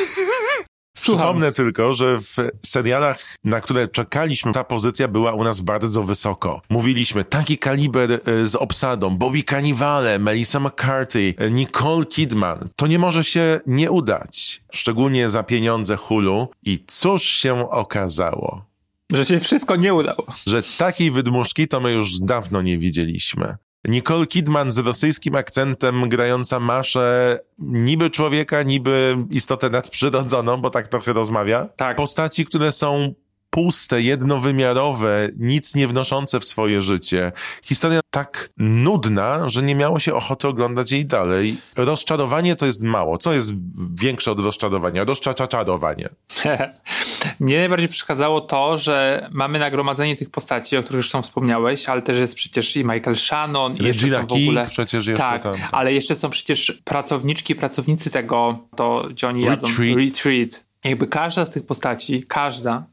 [0.97, 1.25] Słucham.
[1.25, 2.35] Przypomnę tylko, że w
[2.65, 6.61] serialach, na które czekaliśmy, ta pozycja była u nas bardzo wysoko.
[6.69, 12.69] Mówiliśmy, taki kaliber e, z obsadą, Bobby Cannavale, Melissa McCarthy, e, Nicole Kidman.
[12.75, 14.61] To nie może się nie udać.
[14.71, 16.47] Szczególnie za pieniądze Hulu.
[16.63, 18.65] I cóż się okazało?
[19.13, 20.25] Że się wszystko nie udało.
[20.47, 23.57] Że takiej wydmuszki to my już dawno nie widzieliśmy.
[23.87, 31.13] Nicole Kidman z rosyjskim akcentem grająca Maszę niby człowieka, niby istotę nadprzyrodzoną, bo tak trochę
[31.13, 31.65] rozmawia.
[31.75, 31.97] Tak.
[31.97, 33.13] Postaci, które są
[33.49, 37.31] puste, jednowymiarowe, nic nie wnoszące w swoje życie.
[37.65, 41.57] Historia tak nudna, że nie miało się ochoty oglądać jej dalej.
[41.75, 43.17] Rozczarowanie to jest mało.
[43.17, 43.53] Co jest
[43.93, 45.03] większe od rozczarowania?
[45.03, 46.09] Rozczaczaczarowanie.
[47.39, 52.01] Mnie najbardziej przeszkadzało to, że mamy nagromadzenie tych postaci, o których już są wspomniałeś, ale
[52.01, 54.61] też jest przecież i Michael Shannon, i jeszcze są w ogóle...
[54.61, 55.55] King przecież jeszcze tak, tam.
[55.71, 59.67] ale jeszcze są przecież pracowniczki, pracownicy tego, to jadą.
[59.67, 59.97] Retreat.
[59.97, 60.65] Retreat.
[60.83, 62.85] Jakby każda z tych postaci, każda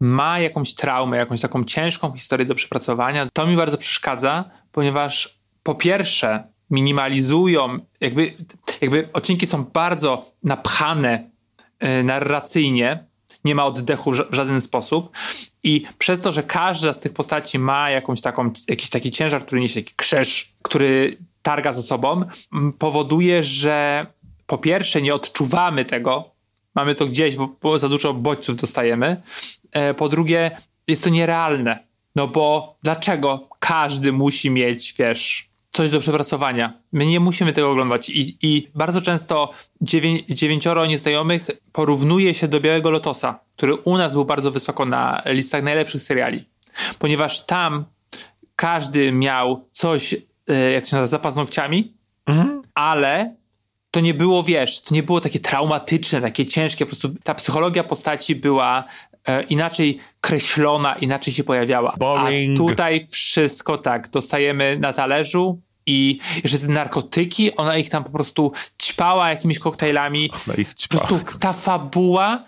[0.00, 3.28] ma jakąś traumę, jakąś taką ciężką historię do przepracowania.
[3.32, 8.32] To mi bardzo przeszkadza, ponieważ po pierwsze minimalizują, jakby,
[8.80, 11.30] jakby odcinki są bardzo napchane
[11.78, 13.04] e, narracyjnie,
[13.44, 15.16] nie ma oddechu w żaden sposób
[15.62, 19.60] i przez to, że każda z tych postaci ma jakąś taką, jakiś taki ciężar, który
[19.60, 22.24] niesie taki krzyż, który targa za sobą,
[22.78, 24.06] powoduje, że
[24.46, 26.30] po pierwsze nie odczuwamy tego,
[26.74, 29.22] mamy to gdzieś, bo, bo za dużo bodźców dostajemy,
[29.72, 30.50] e, po drugie
[30.86, 31.78] jest to nierealne,
[32.16, 36.72] no bo dlaczego każdy musi mieć, wiesz, coś do przepracowania.
[36.92, 42.60] My nie musimy tego oglądać i, i bardzo często dziewię, dziewięcioro nieznajomych porównuje się do
[42.60, 46.44] Białego Lotosa, który u nas był bardzo wysoko na listach najlepszych seriali,
[46.98, 47.84] ponieważ tam
[48.56, 50.14] każdy miał coś,
[50.48, 51.92] e, jak to się nazywa, za paznokciami,
[52.74, 53.36] ale
[53.90, 57.84] to nie było, wiesz, to nie było takie traumatyczne, takie ciężkie, po prostu ta psychologia
[57.84, 58.84] postaci była
[59.26, 61.94] e, inaczej kreślona, inaczej się pojawiała.
[61.98, 62.54] Boring.
[62.60, 68.10] A tutaj wszystko tak, dostajemy na talerzu i jeszcze te narkotyki, ona ich tam po
[68.10, 70.30] prostu ćpała jakimiś koktajlami.
[70.48, 71.38] Ona ich Po prostu ćpała.
[71.40, 72.44] ta fabuła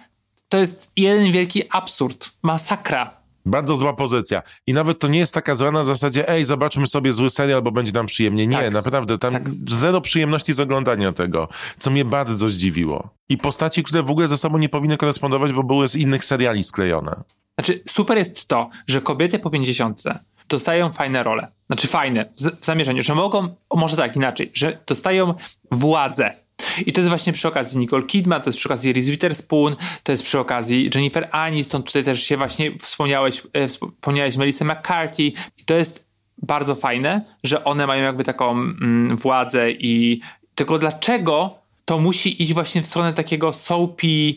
[0.48, 2.30] to jest jeden wielki absurd.
[2.42, 3.21] Masakra.
[3.46, 4.42] Bardzo zła pozycja.
[4.66, 7.70] I nawet to nie jest taka zła na zasadzie, ej, zobaczmy sobie zły serial, bo
[7.72, 8.46] będzie nam przyjemnie.
[8.46, 8.74] Nie, Tak.
[8.74, 13.08] naprawdę, tam zero przyjemności z oglądania tego, co mnie bardzo zdziwiło.
[13.28, 16.62] I postaci, które w ogóle ze sobą nie powinny korespondować, bo były z innych seriali
[16.62, 17.22] sklejone.
[17.58, 20.02] Znaczy, super jest to, że kobiety po 50
[20.48, 21.48] dostają fajne role.
[21.66, 22.24] Znaczy, fajne
[22.60, 25.34] w, zamierzeniu, że mogą, może tak inaczej, że dostają
[25.70, 26.41] władzę.
[26.86, 30.12] I to jest właśnie przy okazji Nicole Kidman, to jest przy okazji Reese Witherspoon, to
[30.12, 35.22] jest przy okazji Jennifer Aniston, tutaj też się właśnie wspomniałeś, e, wspomniałeś Melissa McCarthy.
[35.22, 36.06] I to jest
[36.42, 40.20] bardzo fajne, że one mają jakby taką mm, władzę i
[40.54, 44.34] tylko dlaczego to musi iść właśnie w stronę takiego soapy,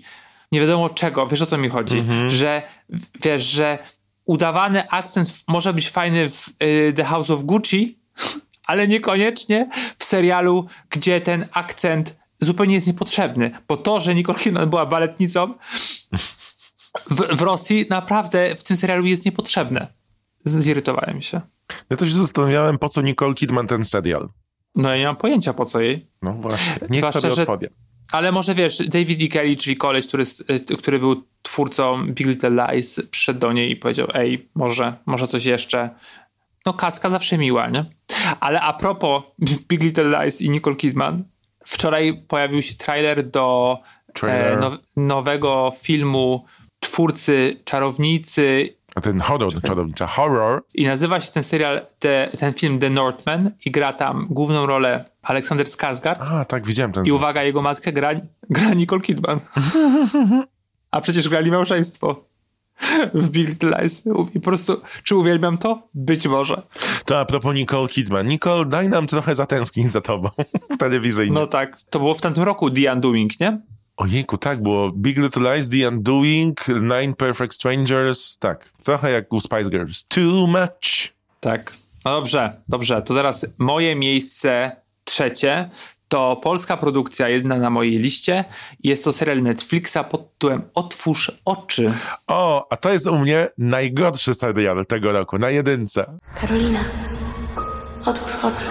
[0.52, 2.62] nie wiadomo czego, wiesz o co mi chodzi, że
[3.22, 3.80] wiesz, że
[4.26, 7.98] udawany akcent może być fajny w y, The House of Gucci,
[8.68, 14.70] ale niekoniecznie w serialu, gdzie ten akcent zupełnie jest niepotrzebny, bo to, że Nicole Kidman
[14.70, 15.54] była baletnicą
[17.10, 19.88] w, w Rosji naprawdę w tym serialu jest niepotrzebne.
[20.46, 21.42] Zirytowałem się.
[21.90, 24.30] Ja to się zastanawiałem, po co Nicole Kidman ten serial.
[24.76, 26.06] No ja nie mam pojęcia po co jej.
[26.22, 27.70] No właśnie, niech Zwłaszcza, sobie że- odpowie.
[28.12, 29.28] Ale może wiesz, David E.
[29.28, 33.76] Kelly, czyli koleś, który, y, który był twórcą Big Little Lies, przyszedł do niej i
[33.76, 35.90] powiedział, ej, może, może coś jeszcze.
[36.66, 37.86] No kaska zawsze miła, nie?
[38.40, 39.24] Ale a propos
[39.70, 41.24] Big Little Lies i Nicole Kidman,
[41.66, 43.80] wczoraj pojawił się trailer do
[44.14, 44.58] Trailer.
[44.58, 46.46] e, now, nowego filmu
[46.80, 52.80] twórcy Czarownicy A ten horror, czarownica, horror, i nazywa się ten serial, te, ten film
[52.80, 56.32] The Northman i gra tam główną rolę Aleksander Skarsgård.
[56.32, 57.06] a tak, widziałem ten.
[57.06, 58.10] I uwaga, jego matkę gra,
[58.50, 59.40] gra Nicole Kidman.
[60.92, 62.26] A przecież grali małżeństwo
[63.14, 64.04] w Big Lies.
[64.34, 65.88] I po prostu, czy uwielbiam to?
[65.94, 66.62] Być może.
[67.06, 68.28] To a propos Nicole Kidman.
[68.28, 70.30] Nicole, daj nam trochę zatęsknić za tobą
[70.80, 71.34] telewizyjnie.
[71.36, 73.62] No tak, to było w tamtym roku The Undoing, nie?
[73.98, 74.92] Ojejku, tak było.
[74.92, 78.38] Big Little Lies, The Undoing, Nine Perfect Strangers.
[78.38, 80.08] Tak, trochę jak u Spice Girls.
[80.08, 81.14] Too much.
[81.40, 81.74] Tak.
[82.06, 83.02] No dobrze, dobrze.
[83.02, 85.70] To teraz moje miejsce trzecie
[86.08, 88.46] to polska produkcja, jedna na mojej liście.
[88.84, 91.94] Jest to serial Netflixa pod tytułem Otwórz oczy.
[92.28, 96.20] O, a to jest u mnie najgorszy serial tego roku, na jedynce.
[96.36, 96.80] Karolina,
[98.06, 98.66] otwórz oczy.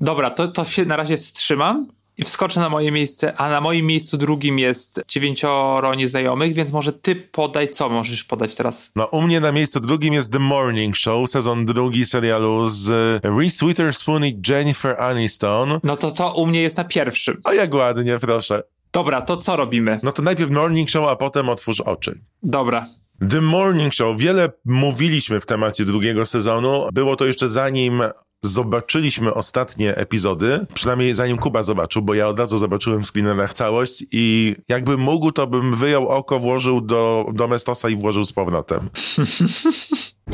[0.00, 1.86] Dobra, to, to się na razie wstrzymam
[2.18, 6.92] i wskoczę na moje miejsce, a na moim miejscu drugim jest dziewięcioro nieznajomych, więc może
[6.92, 8.92] ty podaj, co możesz podać teraz?
[8.96, 12.90] No, u mnie na miejscu drugim jest The Morning Show, sezon drugi serialu z
[13.24, 15.80] Reese Witherspoon i Jennifer Aniston.
[15.82, 17.40] No to to u mnie jest na pierwszym.
[17.44, 18.62] O, jak ładnie, proszę.
[18.92, 20.00] Dobra, to co robimy?
[20.02, 22.20] No to najpierw Morning Show, a potem otwórz oczy.
[22.42, 22.86] Dobra.
[23.30, 24.18] The Morning Show.
[24.18, 26.88] Wiele mówiliśmy w temacie drugiego sezonu.
[26.92, 28.02] Było to jeszcze zanim
[28.46, 34.04] zobaczyliśmy ostatnie epizody, przynajmniej zanim Kuba zobaczył, bo ja od razu zobaczyłem w screenerach całość
[34.12, 38.80] i jakbym mógł, to bym wyjął oko, włożył do Domestosa i włożył z powrotem.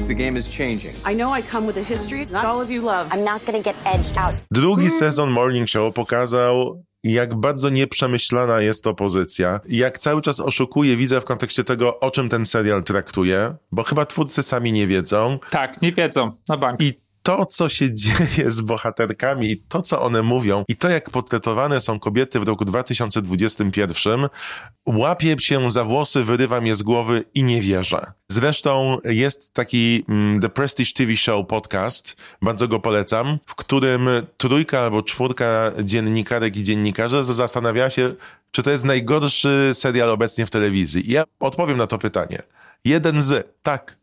[0.09, 0.95] The game is changing.
[1.13, 3.09] I know I come with a history not all of you love.
[3.11, 4.35] I'm not gonna get edged out.
[4.51, 9.61] Drugi sezon Morning Show pokazał, jak bardzo nieprzemyślana jest to pozycja.
[9.69, 13.83] i Jak cały czas oszukuje widza w kontekście tego, o czym ten serial traktuje, bo
[13.83, 15.39] chyba twórcy sami nie wiedzą.
[15.51, 16.81] Tak, nie wiedzą, na bank.
[16.81, 21.11] I to, co się dzieje z bohaterkami, i to, co one mówią, i to, jak
[21.11, 24.29] portretowane są kobiety w roku 2021,
[24.87, 28.13] łapie się za włosy, wyrywa mnie z głowy i nie wierzę.
[28.29, 34.81] Zresztą jest taki mm, The Prestige TV Show podcast, bardzo go polecam, w którym trójka
[34.81, 38.15] albo czwórka dziennikarek i dziennikarzy zastanawiała się,
[38.51, 41.11] czy to jest najgorszy serial obecnie w telewizji.
[41.11, 42.43] I ja odpowiem na to pytanie.
[42.85, 43.97] Jeden z, tak,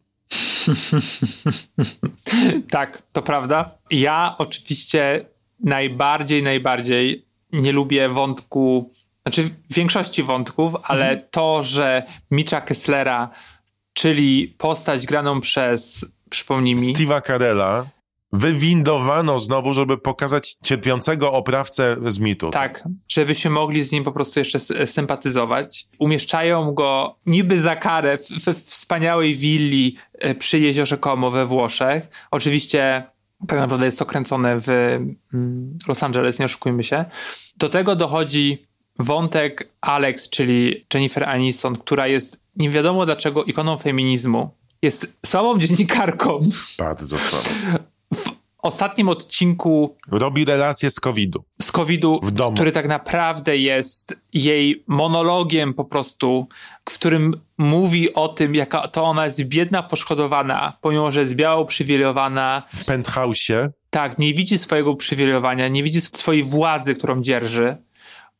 [2.72, 3.72] tak, to prawda.
[3.92, 5.26] Ja oczywiście
[5.64, 13.30] najbardziej, najbardziej nie lubię wątku, znaczy większości wątków, ale to, że Mitcha Kesslera,
[13.94, 17.86] czyli postać graną przez, przypomnij mi, Steve'a Carella
[18.32, 22.50] wywindowano znowu, żeby pokazać cierpiącego oprawcę z mitu.
[22.50, 25.88] Tak, żebyśmy mogli z nim po prostu jeszcze sympatyzować.
[26.00, 32.10] Umieszczają go niby za karę w, w wspaniałej willi e, przy jeziorze Como we Włoszech.
[32.32, 33.04] Oczywiście
[33.48, 34.70] tak naprawdę jest to kręcone w
[35.34, 37.06] mm, Los Angeles, nie oszukujmy się.
[37.58, 38.66] Do tego dochodzi
[39.00, 44.50] wątek Alex, czyli Jennifer Aniston, która jest nie wiadomo dlaczego ikoną feminizmu.
[44.82, 46.50] Jest słabą dziennikarką.
[46.78, 47.50] Bardzo słabo.
[48.62, 51.44] Ostatnim odcinku Robi relacje z COVID-u.
[51.62, 52.22] z COVID-u,
[52.56, 56.48] który tak naprawdę jest jej monologiem po prostu,
[56.90, 61.62] w którym mówi o tym, jaka to ona jest biedna, poszkodowana, pomimo, że jest biała,
[61.62, 62.64] uprzywilejowana.
[62.76, 67.78] W penthouse'ie Tak, nie widzi swojego uprzywilejowania, nie widzi swojej władzy, którą dzierży.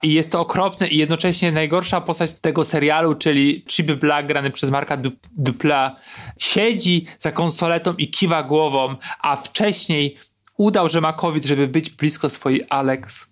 [0.04, 4.70] I jest to okropne i jednocześnie najgorsza postać tego serialu, czyli Chip Black grany przez
[4.70, 5.96] Marka Du- Dupla,
[6.40, 10.18] siedzi za konsoletą i kiwa głową, a wcześniej
[10.58, 13.28] udał, że ma COVID, żeby być blisko swojej Alex.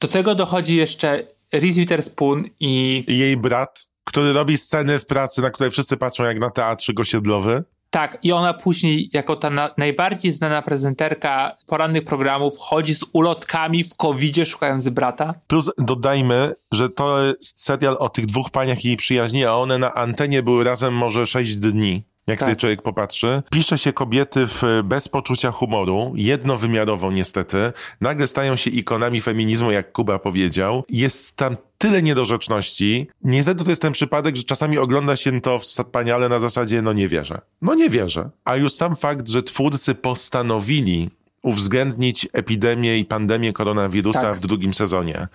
[0.00, 5.50] Do tego dochodzi jeszcze Reese Witherspoon i Jej brat, który robi sceny w pracy, na
[5.50, 7.64] które wszyscy patrzą jak na teatrzyk osiedlowy.
[7.94, 13.84] Tak, i ona później jako ta na, najbardziej znana prezenterka porannych programów chodzi z ulotkami
[13.84, 15.34] w covidzie szukając brata.
[15.46, 19.78] Plus dodajmy, że to jest serial o tych dwóch paniach i jej przyjaźni, a one
[19.78, 22.04] na antenie były razem może 6 dni.
[22.26, 22.46] Jak Tak.
[22.46, 23.42] sobie człowiek popatrzy.
[23.50, 27.72] Pisze się kobiety w, bez poczucia humoru, jednowymiarowo niestety.
[28.00, 30.84] Nagle stają się ikonami feminizmu, jak Kuba powiedział.
[30.88, 33.08] Jest tam tyle niedorzeczności.
[33.24, 37.08] Niestety to jest ten przypadek, że czasami ogląda się to wspaniale na zasadzie, no nie
[37.08, 37.40] wierzę.
[37.62, 38.30] No nie wierzę.
[38.44, 41.10] A już sam fakt, że twórcy postanowili
[41.42, 44.36] uwzględnić epidemię i pandemię koronawirusa Tak.
[44.36, 45.28] w drugim sezonie.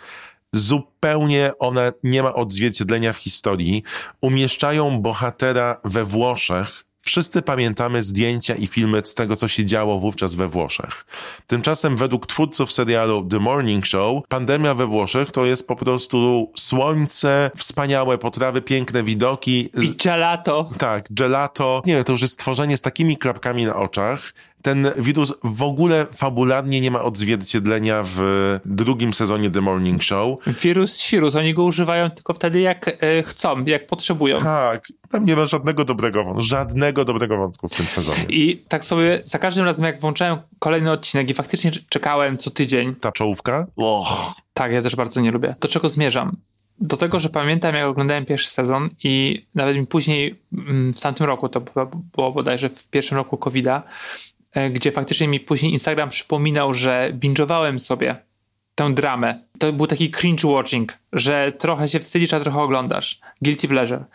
[0.54, 3.84] Zupełnie ona nie ma odzwierciedlenia w historii.
[4.22, 6.84] Umieszczają bohatera we Włoszech.
[7.10, 11.06] Wszyscy pamiętamy zdjęcia i filmy z tego, co się działo wówczas we Włoszech.
[11.48, 17.52] Tymczasem według twórców serialu The Morning Show, pandemia we Włoszech to jest po prostu słońce,
[17.58, 19.70] wspaniałe potrawy, piękne widoki.
[19.82, 20.70] I gelato.
[20.78, 21.82] Tak, gelato.
[21.86, 24.34] Nie wiem, to już jest stworzenie z takimi klapkami na oczach.
[24.62, 28.20] Ten wirus w ogóle fabularnie nie ma odzwierciedlenia w
[28.66, 30.40] drugim sezonie The Morning Show.
[30.48, 34.38] Wirus, świrus, oni go używają tylko wtedy jak e, chcą, jak potrzebują.
[34.42, 38.26] Tak, tam nie ma żadnego dobrego wątku, żadnego dobrego wątku w tym sezonie.
[38.30, 42.96] I tak sobie za każdym razem, jak włączałem kolejny odcinek i faktycznie czekałem co tydzień,
[42.96, 43.68] Ta czołówka?
[43.76, 44.34] Och.
[44.54, 45.56] tak, ja też bardzo nie lubię.
[45.60, 46.38] Do czego zmierzam?
[46.82, 51.26] Do tego, że pamiętam, jak oglądałem pierwszy sezon i nawet mi później mm, w tamtym
[51.26, 51.62] roku, to
[52.16, 53.84] było, bodajże w pierwszym roku COVID-a,
[54.72, 58.16] gdzie faktycznie mi później Instagram przypominał, że binge'owałem sobie
[58.76, 59.40] tę dramę.
[59.60, 63.20] To był taki cringe watching, że trochę się wstydzisz, a trochę oglądasz.
[63.42, 64.06] Guilty pleasure.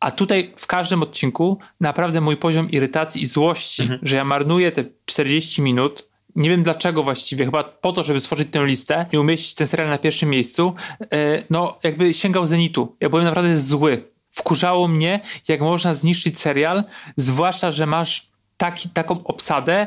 [0.00, 4.84] A tutaj w każdym odcinku naprawdę mój poziom irytacji i złości, że ja marnuję te
[5.04, 9.54] 40 minut, nie wiem dlaczego właściwie, chyba po to, żeby stworzyć tę listę i umieścić
[9.54, 12.96] ten serial na pierwszym miejscu, e, no jakby sięgał zenitu.
[13.00, 14.02] Ja byłem naprawdę zły.
[14.30, 16.84] Wkurzało mnie, jak można zniszczyć serial,
[17.16, 18.29] zwłaszcza, że masz
[18.60, 19.86] taki, taką obsadę,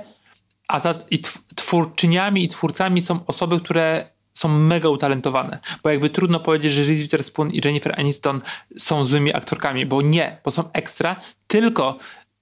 [0.68, 5.60] a za, i tw- twórczyniami i twórcami są osoby, które są mega utalentowane.
[5.84, 8.42] Bo jakby trudno powiedzieć, że Reese Witherspoon i Jennifer Aniston
[8.78, 11.16] są złymi aktorkami, bo nie, bo są ekstra,
[11.48, 11.98] tylko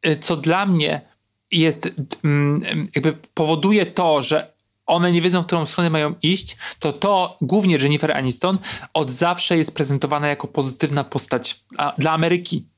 [0.07, 1.01] y, co dla mnie
[1.51, 2.61] jest, mm,
[2.95, 4.53] jakby powoduje to, że
[4.85, 8.57] one nie wiedzą, w którą stronę mają iść, to to głównie Jennifer Aniston
[8.93, 11.63] od zawsze jest prezentowana jako pozytywna postać
[11.97, 12.70] dla Ameryki.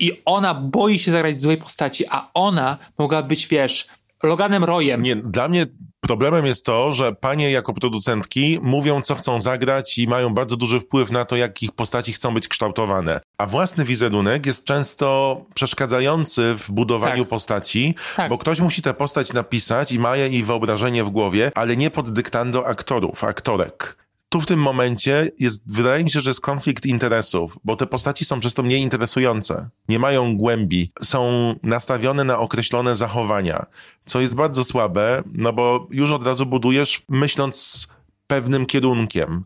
[0.00, 3.88] I ona boi się zagrać złej postaci, a ona mogła być, wiesz,
[4.22, 5.02] Loganem Royem.
[5.02, 5.66] Nie, dla mnie
[6.00, 10.80] problemem jest to, że panie jako producentki mówią, co chcą zagrać i mają bardzo duży
[10.80, 13.20] wpływ na to, jak ich postaci chcą być kształtowane.
[13.38, 17.28] A własny wizerunek jest często przeszkadzający w budowaniu Tak.
[17.28, 18.30] postaci, Tak.
[18.30, 22.10] bo ktoś musi tę postać napisać i ma jej wyobrażenie w głowie, ale nie pod
[22.10, 24.03] dyktando aktorów, aktorek.
[24.34, 28.24] Tu w tym momencie jest, wydaje mi się, że jest konflikt interesów, bo te postaci
[28.24, 29.68] są przez to mniej interesujące.
[29.88, 33.66] Nie mają głębi, są nastawione na określone zachowania,
[34.04, 37.88] co jest bardzo słabe, no bo już od razu budujesz myśląc
[38.26, 39.44] pewnym kierunkiem.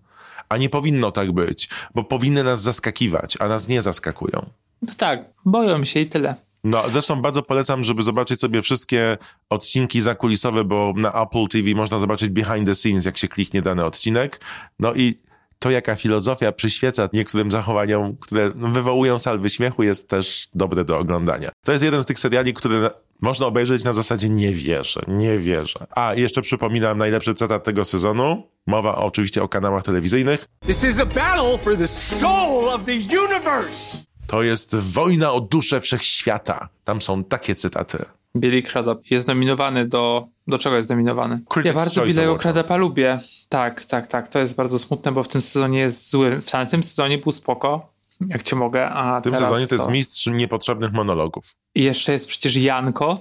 [0.49, 4.51] A nie powinno tak być, bo powinny nas zaskakiwać, a nas nie zaskakują.
[4.83, 6.35] No tak, boją się i tyle.
[6.65, 9.19] No, zresztą bardzo polecam, żeby zobaczyć sobie wszystkie
[9.51, 13.85] odcinki zakulisowe, bo na Apple TV można zobaczyć behind the scenes, jak się kliknie dany
[13.85, 14.41] odcinek.
[14.81, 15.15] No i
[15.59, 21.51] to, jaka filozofia przyświeca niektórym zachowaniom, które wywołują salwy śmiechu, jest też dobre do oglądania.
[21.65, 22.91] To jest jeden z tych seriali, które
[23.21, 25.87] można obejrzeć na zasadzie nie wierzę, nie wierzę.
[25.91, 28.43] A, jeszcze przypominam najlepszy cytat tego sezonu.
[28.67, 30.45] Mowa oczywiście o kanałach telewizyjnych.
[30.67, 34.08] This is a battle for the soul of the universe!
[34.29, 36.69] To jest wojna o duszę wszechświata.
[36.85, 38.05] Tam są takie cytaty.
[38.37, 40.27] Billy Crudup jest nominowany do...
[40.47, 41.41] Do czego jest nominowany?
[41.55, 42.39] Critics' ja bardzo Billy'ego.
[42.39, 43.19] Crudupa lubię.
[43.49, 44.29] Tak, tak, tak.
[44.29, 46.41] To jest bardzo smutne, bo w tym sezonie jest zły.
[46.41, 47.93] W tamtym sezonie był spoko,
[48.29, 51.45] jak cię mogę, a W tym teraz sezonie to jest mistrz niepotrzebnych monologów.
[51.75, 53.21] I jeszcze jest przecież Janko,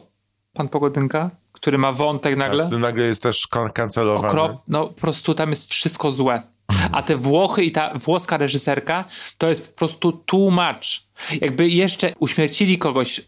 [0.54, 2.66] pan Pogodynka, który ma wątek nagle.
[2.66, 4.28] Który nagle jest też kan- kancelowany.
[4.28, 6.42] Okrop, no po prostu tam jest wszystko złe.
[6.92, 9.06] A te Włochy i ta włoska reżyserka
[9.38, 10.12] to jest po prostu
[10.52, 11.08] much.
[11.42, 13.22] Jakby jeszcze uśmiercili kogoś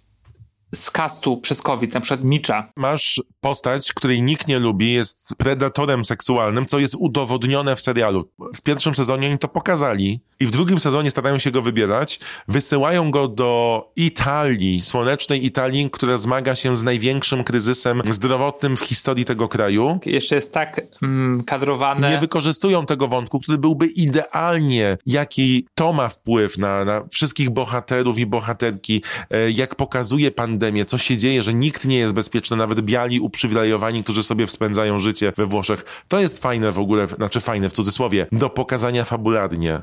[0.76, 2.72] z castu przez COVID, na przykład Micza.
[2.76, 8.30] Masz postać, której nikt nie lubi, jest predatorem seksualnym, co jest udowodnione w serialu.
[8.56, 12.20] W pierwszym sezonie oni to pokazali i w drugim sezonie starają się go wybierać.
[12.48, 19.26] Wysyłają go do Italii, słonecznej Italii, która zmaga się z największym kryzysem zdrowotnym w historii
[19.26, 20.00] tego kraju.
[20.06, 22.12] Jeszcze jest tak mm, kadrowane.
[22.12, 28.20] Nie wykorzystują tego wątku, który byłby idealnie, jaki to ma wpływ na, na wszystkich bohaterów
[28.20, 32.82] i bohaterki, e, jak pokazuje pandemię, co się dzieje, że nikt nie jest bezpieczny, nawet
[32.82, 36.04] biali uprzywilejowani, którzy sobie spędzają życie we Włoszech.
[36.08, 39.80] To jest fajne w ogóle, znaczy fajne w cudzysłowie, do pokazania fabularnie.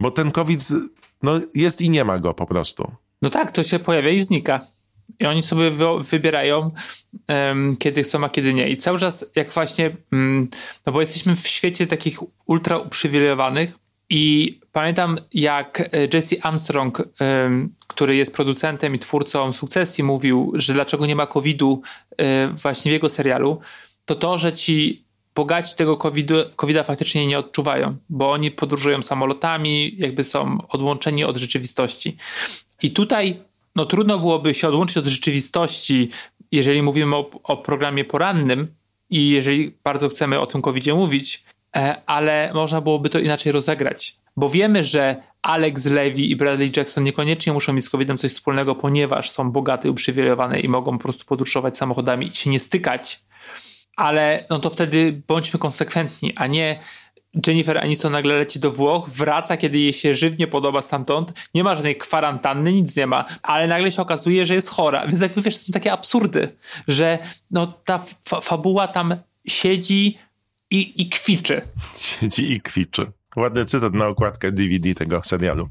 [0.00, 0.68] Bo ten COVID,
[1.22, 2.92] no jest i nie ma go po prostu.
[3.22, 4.66] No tak, to się pojawia i znika.
[5.20, 6.70] I oni sobie wy, wybierają,
[7.28, 8.68] um, kiedy chcą, a kiedy nie.
[8.68, 10.48] I cały czas, jak właśnie, um,
[10.86, 13.74] no bo jesteśmy w świecie takich ultra uprzywilejowanych,
[14.10, 20.74] i pamiętam, jak e, Jesse Armstrong, um, który jest producentem i twórcą sukcesji, mówił, że
[20.74, 23.60] dlaczego nie ma COVID-u um, właśnie w jego serialu,
[24.04, 25.04] to to, że ci
[25.34, 25.96] bogaci tego
[26.56, 32.16] COVID-a faktycznie nie odczuwają, bo oni podróżują samolotami, jakby są odłączeni od rzeczywistości.
[32.82, 33.40] I tutaj
[33.76, 36.10] no, trudno byłoby się odłączyć od rzeczywistości,
[36.52, 38.74] jeżeli mówimy o, o programie porannym
[39.10, 41.59] i jeżeli bardzo chcemy o tym COVID-zie mówić, e,
[42.06, 44.16] ale można byłoby to inaczej rozegrać.
[44.36, 48.74] Bo wiemy, że Alex Levy i Bradley Jackson niekoniecznie muszą mieć z COVID-em coś wspólnego,
[48.74, 53.20] ponieważ są bogate uprzywilejowane i mogą po prostu podróżować samochodami i się nie stykać.
[53.96, 56.78] Ale no to wtedy bądźmy konsekwentni, a nie
[57.46, 61.74] Jennifer Aniston nagle leci do Włoch, wraca, kiedy jej się żywnie podoba stamtąd, nie ma
[61.74, 65.06] żadnej kwarantanny, nic nie ma, ale nagle się okazuje, że jest chora.
[65.06, 66.56] Więc jakby wiesz, to są takie absurdy,
[66.88, 67.18] że
[67.50, 69.16] no ta fa fabuła tam
[69.46, 70.18] siedzi
[70.70, 71.62] i, i kwiczy.
[71.96, 73.12] Siedzi i kwiczy.
[73.36, 75.68] Ładny cytat na okładkę DVD tego serialu.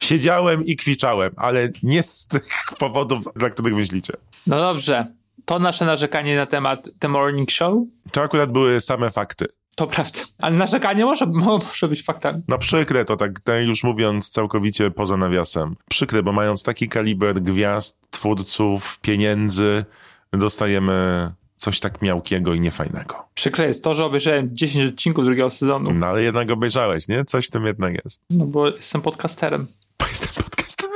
[0.00, 4.12] Siedziałem i kwiczałem, ale nie z tych powodów, dla których myślicie.
[4.46, 5.06] No dobrze.
[5.44, 7.74] To nasze narzekanie na temat The Morning Show?
[8.12, 9.46] To akurat były same fakty.
[9.74, 10.20] To prawda.
[10.38, 12.42] Ale narzekanie może, może być faktami.
[12.48, 15.76] No przykre to tak, tak już mówiąc całkowicie poza nawiasem.
[15.88, 19.84] Przykre, bo mając taki kaliber gwiazd, twórców, pieniędzy,
[20.32, 23.28] dostajemy coś tak miałkiego i niefajnego.
[23.34, 25.94] Przykre jest to, że obejrzałem 10 odcinków drugiego sezonu.
[25.94, 27.24] No ale jednak obejrzałeś, nie?
[27.24, 28.20] Coś w tym jednak jest.
[28.30, 29.66] No bo jestem podcasterem.
[29.98, 30.94] Bo jestem podcasterem.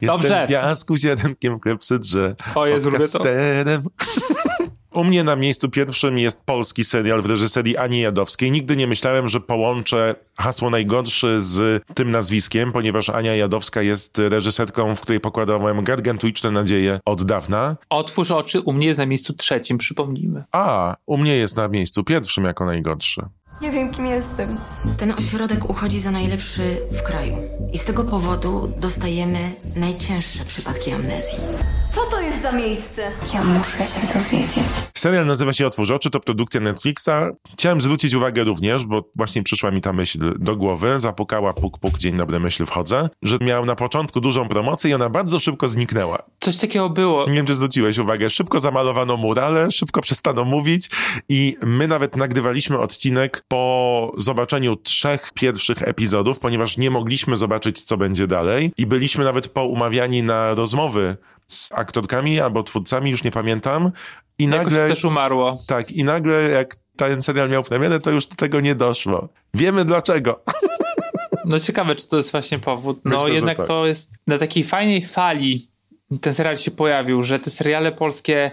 [0.00, 0.28] Dobrze.
[0.28, 2.34] Jestem piasku ziarenkiem klepsydrze.
[2.54, 3.82] O Jezu, podcasterem.
[4.96, 8.52] U mnie na miejscu pierwszym jest polski serial w reżyserii Ani Jadowskiej.
[8.52, 14.96] Nigdy nie myślałem, że połączę hasło najgorszy z tym nazwiskiem, ponieważ Ania Jadowska jest reżyserką,
[14.96, 17.76] w której pokładałem gargantuiczne nadzieje od dawna.
[17.90, 20.44] Otwórz oczy, u mnie jest na miejscu trzecim, przypomnijmy.
[20.52, 23.22] A, u mnie jest na miejscu pierwszym jako najgorszy.
[23.60, 24.58] Nie wiem, kim jestem.
[24.96, 27.36] Ten ośrodek uchodzi za najlepszy w kraju.
[27.72, 31.38] I z tego powodu dostajemy najcięższe przypadki amnezji.
[31.96, 33.10] Co to jest za miejsce?
[33.34, 34.72] Ja muszę się dowiedzieć.
[34.94, 37.10] Serial nazywa się Otwórz oczy, to produkcja Netflixa.
[37.52, 41.98] Chciałem zwrócić uwagę również, bo właśnie przyszła mi ta myśl do głowy, zapukała puk puk,
[41.98, 46.22] dzień dobry, myśl wchodzę, że miał na początku dużą promocję i ona bardzo szybko zniknęła.
[46.40, 47.26] Coś takiego było.
[47.26, 50.90] Nie wiem, czy zwróciłeś uwagę, szybko zamalowano murale, szybko przestano mówić
[51.28, 57.96] i my nawet nagrywaliśmy odcinek po zobaczeniu trzech pierwszych epizodów, ponieważ nie mogliśmy zobaczyć, co
[57.96, 61.16] będzie dalej i byliśmy nawet poumawiani na rozmowy
[61.46, 63.92] z aktorkami albo twórcami, już nie pamiętam.
[64.38, 64.88] I Jakoś nagle.
[64.88, 65.58] też umarło.
[65.66, 69.28] Tak, i nagle jak ten serial miał premierę, to już do tego nie doszło.
[69.54, 70.42] Wiemy dlaczego.
[71.48, 73.00] No ciekawe, czy to jest właśnie powód.
[73.04, 73.66] No Myślę, jednak tak.
[73.66, 75.68] to jest na takiej fajnej fali
[76.20, 78.50] ten serial się pojawił, że te seriale polskie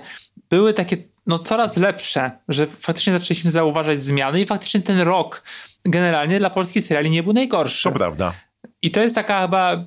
[0.50, 5.44] były takie no coraz lepsze, że faktycznie zaczęliśmy zauważać zmiany i faktycznie ten rok
[5.86, 7.84] generalnie dla polskich seriali nie był najgorszy.
[7.84, 8.34] To prawda.
[8.82, 9.86] I to jest taka chyba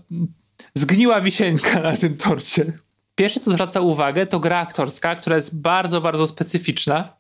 [0.74, 2.72] zgniła wisienka na tym torcie.
[3.16, 7.16] Pierwsze, co zwraca uwagę, to gra aktorska, która jest bardzo, bardzo specyficzna,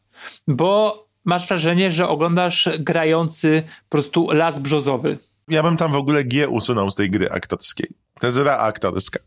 [0.48, 5.18] bo masz wrażenie, że oglądasz grający po prostu las brzozowy.
[5.48, 7.88] Ja bym tam w ogóle G usunął z tej gry aktorskiej.
[8.20, 9.20] To jest gra aktorska.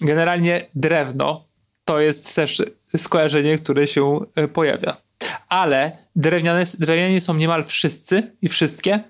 [0.00, 1.44] Generalnie drewno
[1.84, 2.62] to jest też
[2.96, 4.96] skojarzenie, które się e, pojawia.
[5.48, 9.00] Ale drewniane, drewniani są niemal wszyscy i wszystkie,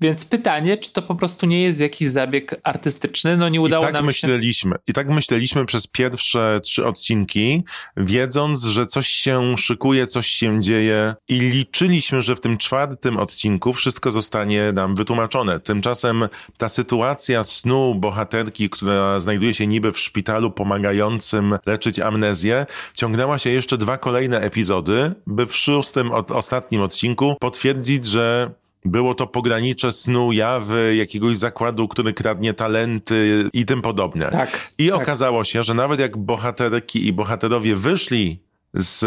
[0.00, 3.36] więc pytanie, czy to po prostu nie jest jakiś zabieg artystyczny?
[3.36, 4.76] No nie udało I tak nam myśleliśmy.
[4.86, 7.64] I tak myśleliśmy przez pierwsze trzy odcinki,
[7.96, 13.72] wiedząc, że coś się szykuje, coś się dzieje i liczyliśmy, że w tym czwartym odcinku
[13.72, 15.60] wszystko zostanie nam wytłumaczone.
[15.60, 23.38] Tymczasem ta sytuacja snu bohaterki, która znajduje się niby w szpitalu pomagającym leczyć amnezję, ciągnęła
[23.38, 28.50] się jeszcze dwa kolejne epizody, by w szóstym, od, ostatnim odcinku potwierdzić, że
[28.84, 34.30] Było to pogranicze snu, jawy, jakiegoś zakładu, który kradnie talenty i tym podobne.
[34.30, 35.02] Tak, I tak.
[35.02, 38.42] okazało się, że nawet jak bohaterki i bohaterowie wyszli
[38.74, 39.04] z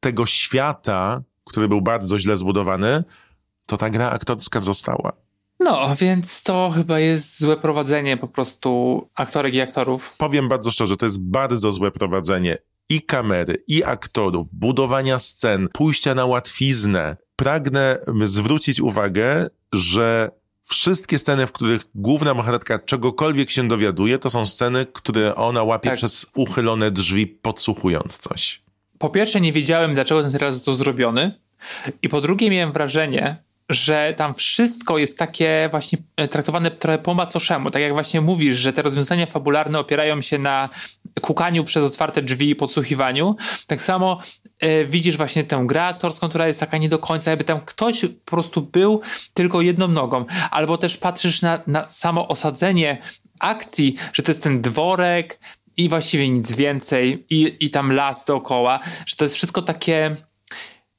[0.00, 3.04] tego świata, który był bardzo źle zbudowany,
[3.66, 5.12] to ta gra aktorska została.
[5.60, 10.14] No, więc to chyba jest złe prowadzenie po prostu aktorek i aktorów.
[10.18, 12.58] Powiem bardzo szczerze, to jest bardzo złe prowadzenie
[12.88, 17.16] i kamery, i aktorów, budowania scen, pójścia na łatwiznę.
[17.36, 20.30] Pragnę zwrócić uwagę, że
[20.62, 25.88] wszystkie sceny, w których główna bohaterka czegokolwiek się dowiaduje, to są sceny, które ona łapie
[25.88, 25.96] Tak.
[25.98, 28.62] przez uchylone drzwi, podsłuchując coś.
[28.98, 31.32] Po pierwsze, nie wiedziałem, dlaczego ten serial został zrobiony.
[32.02, 33.36] I po drugie, miałem wrażenie,
[33.68, 37.70] że tam wszystko jest takie właśnie e, traktowane trochę po macoszemu.
[37.70, 40.68] Tak jak właśnie mówisz, że te rozwiązania fabularne opierają się na
[41.20, 43.36] kukaniu przez otwarte drzwi i podsłuchiwaniu.
[43.66, 44.20] Tak samo
[44.60, 48.00] e, widzisz właśnie tę grę aktorską, która jest taka nie do końca, jakby tam ktoś
[48.00, 49.00] po prostu był
[49.34, 50.24] tylko jedną nogą.
[50.50, 52.98] Albo też patrzysz na, na samo osadzenie
[53.40, 55.40] akcji, że to jest ten dworek
[55.76, 60.16] i właściwie nic więcej i, i tam las dookoła, że to jest wszystko takie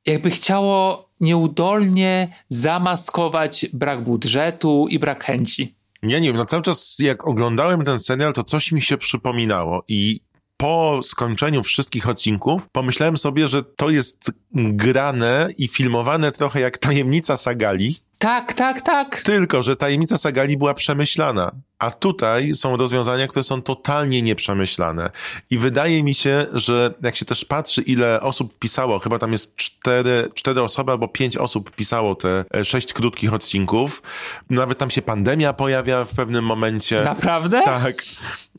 [0.05, 5.75] jakby chciało nieudolnie zamaskować brak budżetu i brak chęci.
[6.09, 9.83] Ja nie wiem, no cały czas jak oglądałem ten serial, to coś mi się przypominało
[9.87, 10.19] i
[10.57, 17.37] po skończeniu wszystkich odcinków pomyślałem sobie, że to jest grane i filmowane trochę jak Tajemnica
[17.37, 19.21] Sagali, Tak, tak, tak.
[19.21, 25.09] tylko że Tajemnica Sagali była przemyślana, a tutaj są rozwiązania, które są totalnie nieprzemyślane.
[25.49, 29.55] I wydaje mi się, że jak się też patrzy, ile osób pisało, chyba tam jest
[29.55, 34.01] cztery, cztery osoby albo pięć osób pisało te e, sześć krótkich odcinków,
[34.49, 37.03] nawet tam się pandemia pojawia w pewnym momencie.
[37.03, 37.61] Naprawdę?
[37.65, 38.03] Tak.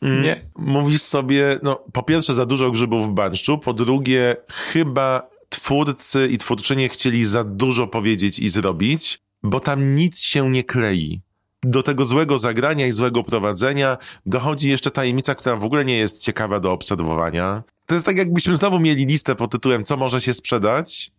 [0.03, 0.41] Mm, Nie.
[0.59, 6.39] Mówisz sobie, no po pierwsze za dużo grzybów w barszczu, po drugie chyba twórcy i
[6.39, 11.21] twórczynie chcieli za dużo powiedzieć i zrobić, bo tam nic się nie klei.
[11.63, 16.23] Do tego złego zagrania i złego prowadzenia dochodzi jeszcze tajemnica, która w ogóle nie jest
[16.23, 17.63] ciekawa do obserwowania.
[17.87, 21.11] To jest tak, jakbyśmy znowu mieli listę pod tytułem Co może się sprzedać?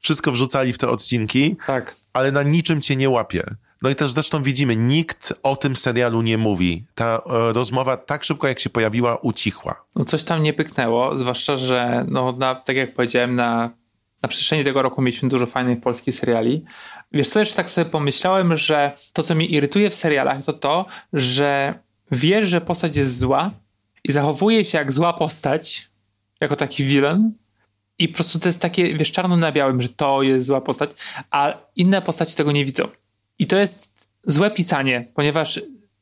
[0.00, 1.96] Wszystko wrzucali w te odcinki, Tak.
[2.12, 3.44] ale na niczym cię nie łapie.
[3.82, 6.84] No i też zresztą widzimy, nikt o tym serialu nie mówi.
[6.94, 9.84] Ta e, rozmowa tak szybko jak się pojawiła, ucichła.
[9.96, 13.70] No coś tam nie pyknęło, zwłaszcza, że no, na, tak jak powiedziałem, na,
[14.22, 16.64] na przestrzeni tego roku mieliśmy dużo fajnych polskich seriali.
[17.12, 20.86] Wiesz co, jeszcze tak sobie pomyślałem, że to, co mnie irytuje w serialach, to to,
[21.12, 21.74] że
[22.10, 23.50] wiesz, że postać jest zła
[24.04, 25.88] i zachowuje się jak zła postać,
[26.40, 27.32] jako taki villain
[27.98, 30.90] i po prostu to jest takie, wiesz, czarno na białym, że to jest zła postać,
[31.30, 32.88] a inne postaci tego nie widzą.
[33.38, 35.60] I to jest złe pisanie, ponieważ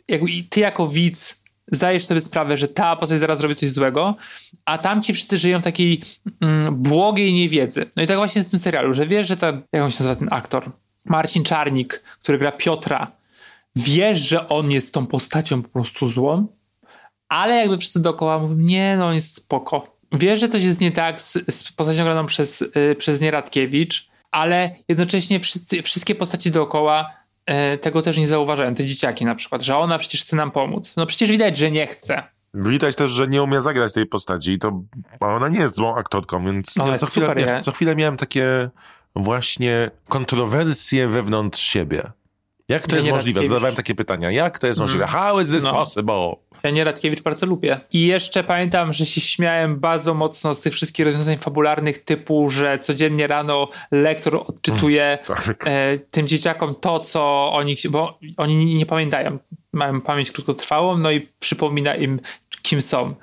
[0.09, 1.43] jakby ty jako widz
[1.73, 4.17] zdajesz sobie sprawę, że ta postać zaraz zrobi coś złego,
[4.65, 6.01] a tamci wszyscy żyją takiej
[6.41, 7.87] mm, błogiej niewiedzy.
[7.97, 10.17] No i tak właśnie w tym serialu, że wiesz, że ta, jak on się nazywa
[10.17, 10.71] ten aktor?
[11.05, 13.13] Marcin Czarnik, który gra Piotra,
[13.77, 16.47] wiesz, że on jest tą postacią po prostu złą,
[17.29, 19.97] ale jakby wszyscy dookoła mówią, nie, no on jest spoko.
[20.13, 24.71] Wiesz, że coś jest nie tak z, z postacią graną przez, y, przez Nieradkiewicz, ale
[24.89, 27.11] jednocześnie wszyscy, wszystkie postaci dookoła
[27.75, 28.75] y, tego też nie zauważają.
[28.75, 30.97] Te dzieciaki na przykład, że ona przecież chce nam pomóc.
[30.97, 32.23] No przecież widać, że nie chce.
[32.55, 34.83] Widać też, że nie umie zagrać tej postaci i to
[35.21, 38.17] a ona nie jest złą aktorką, więc Ona ja co, chwilę, ja, co chwilę miałem
[38.17, 38.71] takie
[39.17, 42.11] właśnie kontrowersje wewnątrz siebie.
[42.69, 43.39] Jak to Ja jest nie możliwe?
[43.41, 43.49] Radkiewicz.
[43.55, 44.31] Zadawałem takie pytania.
[44.31, 44.89] Jak to jest Mm.
[44.89, 45.07] możliwe?
[45.07, 45.73] How is this No.
[45.73, 46.33] possible?
[46.63, 47.81] Ja Nieradkiewicz bardzo lubię.
[47.93, 52.79] I jeszcze pamiętam, że się śmiałem bardzo mocno z tych wszystkich rozwiązań fabularnych typu, że
[52.79, 55.65] codziennie rano lektor odczytuje Tak.
[55.67, 59.39] e, tym dzieciakom to, co oni, bo oni nie, nie pamiętają.
[59.73, 62.21] Mają pamięć krótkotrwałą, no i przypomina im,
[62.63, 63.15] kim są.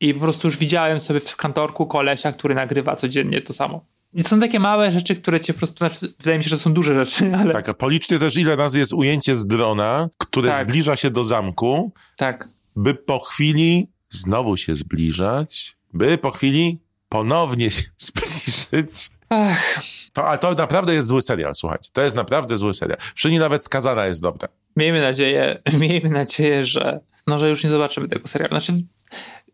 [0.00, 3.84] I po prostu już widziałem sobie w kantorku kolesia, który nagrywa codziennie to samo.
[4.22, 6.72] To są takie małe rzeczy, które cię po prostu, znaczy, wydaje mi się, że są
[6.72, 10.68] duże rzeczy, ale Tak, a policzcie też ile razy jest ujęcie z drona, które Tak.
[10.68, 12.48] zbliża się do zamku, tak.
[12.76, 19.10] by po chwili znowu się zbliżać, by po chwili ponownie się zbliżyć.
[19.28, 19.78] Ach,
[20.12, 21.90] To, a to naprawdę jest zły serial, słuchajcie.
[21.92, 22.98] To jest naprawdę zły serial.
[23.14, 24.48] Przy niej nawet skazana jest dobra.
[24.76, 28.50] miejmy nadzieję, miejmy nadzieję, że, no, że już nie zobaczymy tego serialu.
[28.60, 28.72] Znaczy,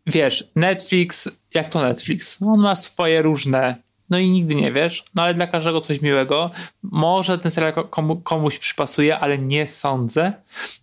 [0.07, 2.37] wiesz, Netflix, jak to Netflix?
[2.41, 3.75] On ma swoje różne,
[4.09, 6.51] no i nigdy nie wiesz, no ale dla każdego coś miłego.
[6.83, 10.33] Może ten serial ko- komu, komuś przypasuje, ale nie sądzę,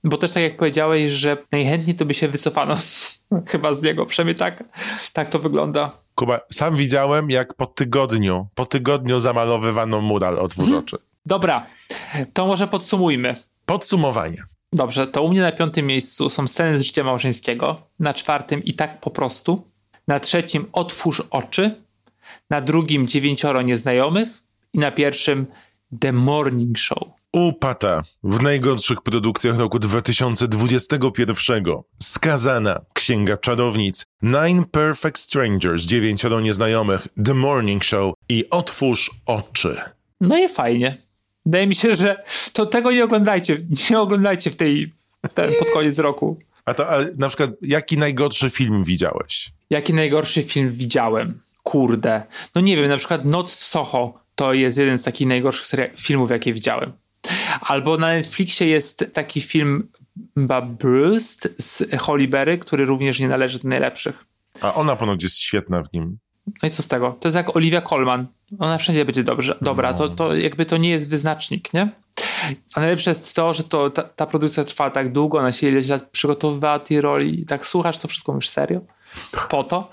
[0.05, 3.19] bo też tak jak powiedziałeś, że najchętniej to by się wycofano z,
[3.53, 4.65] chyba z niego, przynajmniej tak,
[5.13, 5.91] tak to wygląda.
[6.15, 10.97] Kuba, sam widziałem, jak po tygodniu, po tygodniu zamalowywano mural otwórz oczy.
[11.27, 11.67] Dobra,
[12.33, 13.37] to może podsumujmy.
[13.67, 14.45] Podsumowanie.
[14.73, 18.75] Dobrze, to u mnie na piątym miejscu są sceny z życia małżeńskiego, na czwartym i
[18.75, 19.63] tak po prostu,
[20.09, 21.75] na trzecim otwórz oczy,
[22.51, 24.29] na drugim dziewięcioro nieznajomych
[24.75, 25.47] i na pierwszym
[26.01, 27.09] The Morning Show.
[27.33, 31.65] U Pata w najgorszych produkcjach roku 2021
[32.03, 39.77] Skazana, Księga Czarownic, Nine Perfect Strangers, Dziewięcioro Nieznajomych, The Morning Show i Otwórz Oczy.
[40.21, 40.97] No i fajnie.
[41.47, 43.59] Wydaje mi się, że to tego nie oglądajcie.
[43.91, 44.93] Nie oglądajcie w tej
[45.35, 46.39] ten, pod koniec roku.
[46.65, 49.53] A to a na przykład jaki najgorszy film widziałeś?
[49.71, 51.41] Jaki najgorszy film widziałem?
[51.63, 52.23] Kurde.
[52.55, 56.31] No nie wiem, na przykład Noc w Soho to jest jeden z takich najgorszych filmów,
[56.31, 56.93] jakie widziałem.
[57.61, 59.89] Albo na Netflixie jest taki film
[60.79, 64.25] Bruce z Holly Berry, który również nie należy do najlepszych.
[64.61, 66.19] A ona ponoć jest świetna w nim.
[66.63, 67.17] No i co z tego?
[67.21, 68.27] To jest jak Olivia Colman.
[68.59, 69.95] Ona wszędzie będzie dobrze, dobra.
[69.95, 71.89] To, to jakby to nie jest wyznacznik, nie?
[72.75, 75.89] A najlepsze jest to, że to, ta, ta produkcja trwała tak długo, ona się ileś
[75.89, 78.81] lat przygotowywała tej roli i tak słuchasz to wszystko już serio?
[79.49, 79.91] Po to?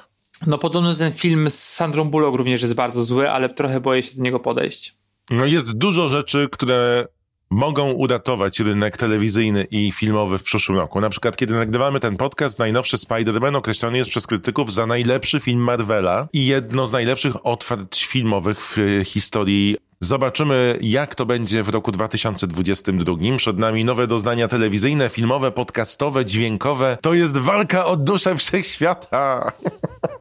[0.47, 4.17] No podobno ten film z Sandrą Bullock również jest bardzo zły, ale trochę boję się
[4.17, 4.95] do niego podejść.
[5.29, 7.07] No jest dużo rzeczy, które
[7.49, 11.01] mogą uratować rynek telewizyjny i filmowy w przyszłym roku.
[11.01, 15.59] Na przykład, kiedy nagrywamy ten podcast, najnowszy Spider-Man określony jest przez krytyków za najlepszy film
[15.59, 21.91] Marvela i jedno z najlepszych otwarć filmowych w historii Zobaczymy, jak to będzie w roku
[21.91, 23.15] 2022.
[23.37, 26.97] Przed nami nowe doznania telewizyjne, filmowe, podcastowe, dźwiękowe.
[27.01, 29.51] To jest walka o duszę wszechświata.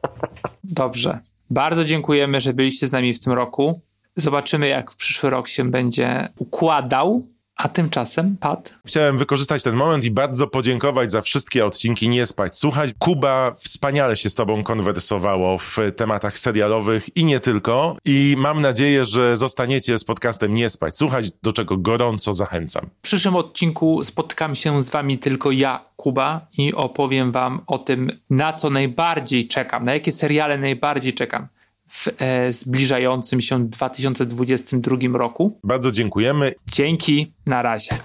[0.65, 1.19] Dobrze.
[1.51, 3.81] Bardzo dziękujemy, że byliście z nami w tym roku.
[4.17, 7.27] Zobaczymy, jak w przyszły rok się będzie układał.
[7.57, 8.79] A tymczasem, Pat?
[8.87, 12.91] Chciałem wykorzystać ten moment i bardzo podziękować za wszystkie odcinki Nie Spać Słuchać.
[12.99, 17.97] Kuba wspaniale się z tobą konwersowało w tematach serialowych i nie tylko.
[18.05, 22.87] I mam nadzieję, że zostaniecie z podcastem Nie Spać Słuchać, do czego gorąco zachęcam.
[22.99, 28.11] W przyszłym odcinku spotkam się z wami tylko ja, Kuba, i opowiem wam o tym,
[28.31, 31.47] na co najbardziej czekam, na jakie seriale najbardziej czekam
[31.89, 35.61] w e, zbliżającym się 2022 roku.
[35.65, 36.55] Bardzo dziękujemy.
[36.73, 37.99] Dzięki, na razie.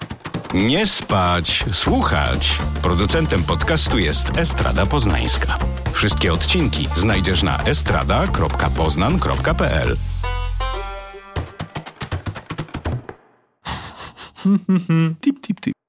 [0.53, 2.57] Nie spać, słuchać.
[2.81, 5.57] Producentem podcastu jest Estrada Poznańska.
[5.91, 9.97] Wszystkie odcinki znajdziesz na estrada.poznan.pl.
[15.21, 15.80] tip, tip, tip.